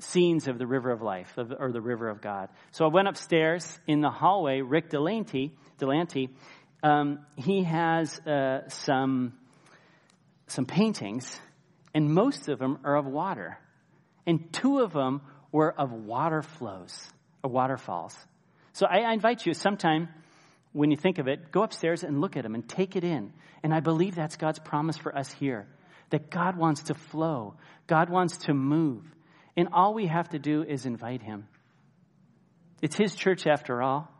scenes 0.00 0.48
of 0.48 0.58
the 0.58 0.66
river 0.66 0.90
of 0.90 1.02
life 1.02 1.38
of, 1.38 1.52
or 1.58 1.72
the 1.72 1.80
river 1.80 2.08
of 2.08 2.20
God. 2.20 2.48
So 2.72 2.84
I 2.84 2.88
went 2.88 3.08
upstairs 3.08 3.78
in 3.86 4.00
the 4.00 4.10
hallway. 4.10 4.60
Rick 4.60 4.90
Delante, 4.90 5.52
Delante 5.78 6.30
um, 6.84 7.20
he 7.36 7.64
has 7.64 8.20
uh, 8.26 8.68
some 8.68 9.32
some 10.46 10.66
paintings, 10.66 11.40
and 11.94 12.12
most 12.12 12.48
of 12.48 12.58
them 12.58 12.78
are 12.84 12.96
of 12.96 13.06
water, 13.06 13.58
and 14.26 14.52
two 14.52 14.80
of 14.80 14.92
them 14.92 15.22
were 15.50 15.72
of 15.72 15.90
water 15.92 16.42
flows 16.42 17.10
or 17.42 17.48
waterfalls. 17.48 18.14
So 18.74 18.86
I, 18.86 18.98
I 18.98 19.12
invite 19.12 19.46
you 19.46 19.54
sometime 19.54 20.08
when 20.72 20.90
you 20.90 20.96
think 20.96 21.18
of 21.18 21.28
it, 21.28 21.52
go 21.52 21.62
upstairs 21.62 22.02
and 22.02 22.20
look 22.20 22.36
at 22.36 22.42
them 22.42 22.54
and 22.54 22.68
take 22.68 22.96
it 22.96 23.04
in. 23.04 23.32
And 23.62 23.72
I 23.72 23.80
believe 23.80 24.16
that's 24.16 24.36
God's 24.36 24.58
promise 24.58 24.96
for 24.96 25.16
us 25.16 25.32
here. 25.32 25.68
That 26.10 26.30
God 26.30 26.56
wants 26.56 26.84
to 26.84 26.94
flow. 26.94 27.54
God 27.86 28.10
wants 28.10 28.36
to 28.38 28.54
move. 28.54 29.04
And 29.56 29.68
all 29.72 29.94
we 29.94 30.08
have 30.08 30.28
to 30.30 30.38
do 30.38 30.62
is 30.62 30.84
invite 30.84 31.22
him. 31.22 31.46
It's 32.82 32.96
his 32.96 33.14
church 33.14 33.46
after 33.46 33.80
all. 33.80 34.10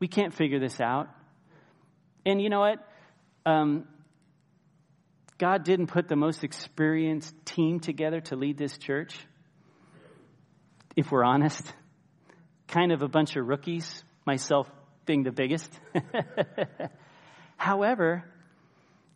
We 0.00 0.08
can't 0.08 0.34
figure 0.34 0.58
this 0.58 0.80
out. 0.80 1.08
And 2.26 2.42
you 2.42 2.50
know 2.50 2.60
what? 2.60 2.78
Um, 3.46 3.86
God 5.38 5.62
didn't 5.62 5.86
put 5.86 6.08
the 6.08 6.16
most 6.16 6.42
experienced 6.42 7.32
team 7.46 7.78
together 7.78 8.20
to 8.22 8.36
lead 8.36 8.58
this 8.58 8.76
church. 8.76 9.16
If 10.96 11.12
we're 11.12 11.24
honest, 11.24 11.72
kind 12.68 12.92
of 12.92 13.02
a 13.02 13.08
bunch 13.08 13.36
of 13.36 13.46
rookies, 13.46 14.04
myself 14.26 14.70
being 15.06 15.22
the 15.22 15.32
biggest. 15.32 15.70
However, 17.56 18.24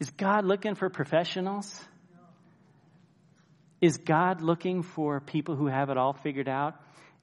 is 0.01 0.11
God 0.11 0.45
looking 0.45 0.75
for 0.75 0.88
professionals? 0.88 1.81
Is 3.81 3.99
God 3.99 4.41
looking 4.41 4.83
for 4.83 5.21
people 5.21 5.55
who 5.55 5.67
have 5.67 5.91
it 5.91 5.97
all 5.97 6.12
figured 6.12 6.49
out 6.49 6.75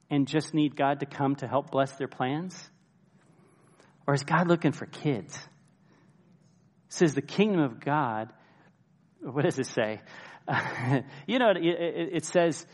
and 0.08 0.26
just 0.26 0.54
need 0.54 0.76
God 0.76 1.00
to 1.00 1.06
come 1.06 1.36
to 1.36 1.48
help 1.48 1.70
bless 1.70 1.92
their 1.92 2.08
plans? 2.08 2.70
Or 4.06 4.14
is 4.14 4.22
God 4.22 4.46
looking 4.48 4.72
for 4.72 4.86
kids? 4.86 5.36
It 5.36 6.92
says 6.92 7.14
the 7.14 7.22
kingdom 7.22 7.60
of 7.60 7.80
God, 7.80 8.32
what 9.20 9.44
does 9.44 9.58
it 9.58 9.66
say? 9.66 10.00
you 11.26 11.38
know, 11.38 11.50
it, 11.50 11.64
it, 11.64 12.08
it 12.12 12.24
says, 12.24 12.66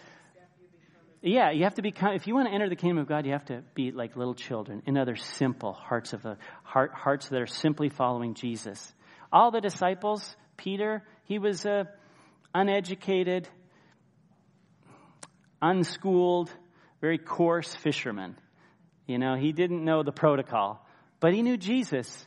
yeah, 1.32 1.50
you 1.50 1.64
have 1.64 1.74
to 1.74 1.82
be, 1.82 1.92
if 1.96 2.26
you 2.26 2.34
want 2.34 2.48
to 2.48 2.54
enter 2.54 2.68
the 2.68 2.76
kingdom 2.76 2.98
of 2.98 3.08
God, 3.08 3.26
you 3.26 3.32
have 3.32 3.46
to 3.46 3.62
be 3.74 3.90
like 3.90 4.16
little 4.16 4.34
children 4.34 4.82
in 4.86 4.96
other 4.96 5.16
simple 5.16 5.72
hearts 5.72 6.12
of 6.12 6.22
the 6.22 6.36
heart, 6.62 6.92
hearts 6.92 7.28
that 7.30 7.40
are 7.40 7.46
simply 7.46 7.88
following 7.88 8.34
Jesus. 8.34 8.94
All 9.32 9.50
the 9.50 9.60
disciples, 9.60 10.36
Peter, 10.56 11.02
he 11.24 11.38
was 11.38 11.64
a 11.64 11.88
uneducated, 12.54 13.48
unschooled, 15.60 16.50
very 17.00 17.18
coarse 17.18 17.74
fisherman. 17.74 18.36
You 19.06 19.18
know, 19.18 19.36
he 19.36 19.52
didn't 19.52 19.84
know 19.84 20.02
the 20.02 20.12
protocol, 20.12 20.86
but 21.20 21.34
he 21.34 21.42
knew 21.42 21.56
Jesus. 21.56 22.26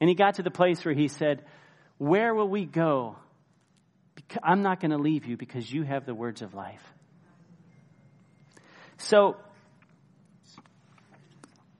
And 0.00 0.08
he 0.08 0.14
got 0.14 0.34
to 0.34 0.42
the 0.42 0.50
place 0.50 0.84
where 0.84 0.94
he 0.94 1.08
said, 1.08 1.44
Where 1.98 2.34
will 2.34 2.48
we 2.48 2.64
go? 2.64 3.16
I'm 4.42 4.62
not 4.62 4.80
going 4.80 4.90
to 4.90 4.98
leave 4.98 5.26
you 5.26 5.36
because 5.36 5.70
you 5.70 5.82
have 5.82 6.06
the 6.06 6.14
words 6.14 6.42
of 6.42 6.54
life. 6.54 6.82
So, 9.02 9.36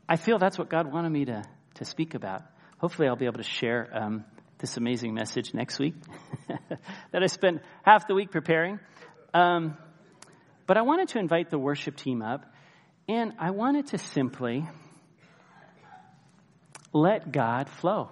I 0.09 0.17
feel 0.17 0.39
that's 0.39 0.59
what 0.59 0.69
God 0.69 0.93
wanted 0.93 1.11
me 1.11 1.25
to, 1.27 1.45
to 1.75 1.85
speak 1.85 2.15
about. 2.15 2.43
Hopefully, 2.79 3.07
I'll 3.07 3.17
be 3.17 3.27
able 3.27 3.39
to 3.39 3.45
share 3.45 3.89
um, 3.93 4.25
this 4.59 4.77
amazing 4.77 5.15
message 5.15 5.55
next 5.55 5.79
week 5.79 5.95
that 7.13 7.23
I 7.23 7.27
spent 7.27 7.63
half 7.85 8.09
the 8.09 8.15
week 8.15 8.33
preparing. 8.33 8.81
Um, 9.33 9.77
but 10.67 10.77
I 10.77 10.83
wanted 10.83 11.09
to 11.11 11.19
invite 11.21 11.49
the 11.49 11.59
worship 11.59 11.97
team 11.97 12.23
up, 12.23 12.45
and 13.09 13.35
I 13.39 13.53
wanted 13.53 13.87
to 13.89 13.99
simply 13.99 14.69
let 16.93 17.31
God 17.31 17.69
flow. 17.69 18.11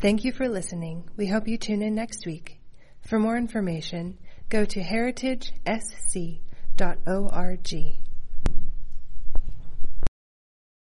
Thank 0.00 0.24
you 0.24 0.32
for 0.32 0.48
listening. 0.48 1.08
We 1.16 1.28
hope 1.28 1.46
you 1.46 1.56
tune 1.56 1.82
in 1.82 1.94
next 1.94 2.26
week. 2.26 2.58
For 3.06 3.20
more 3.20 3.36
information, 3.36 4.18
go 4.48 4.64
to 4.64 4.82
heritagesc.org. 6.76 8.03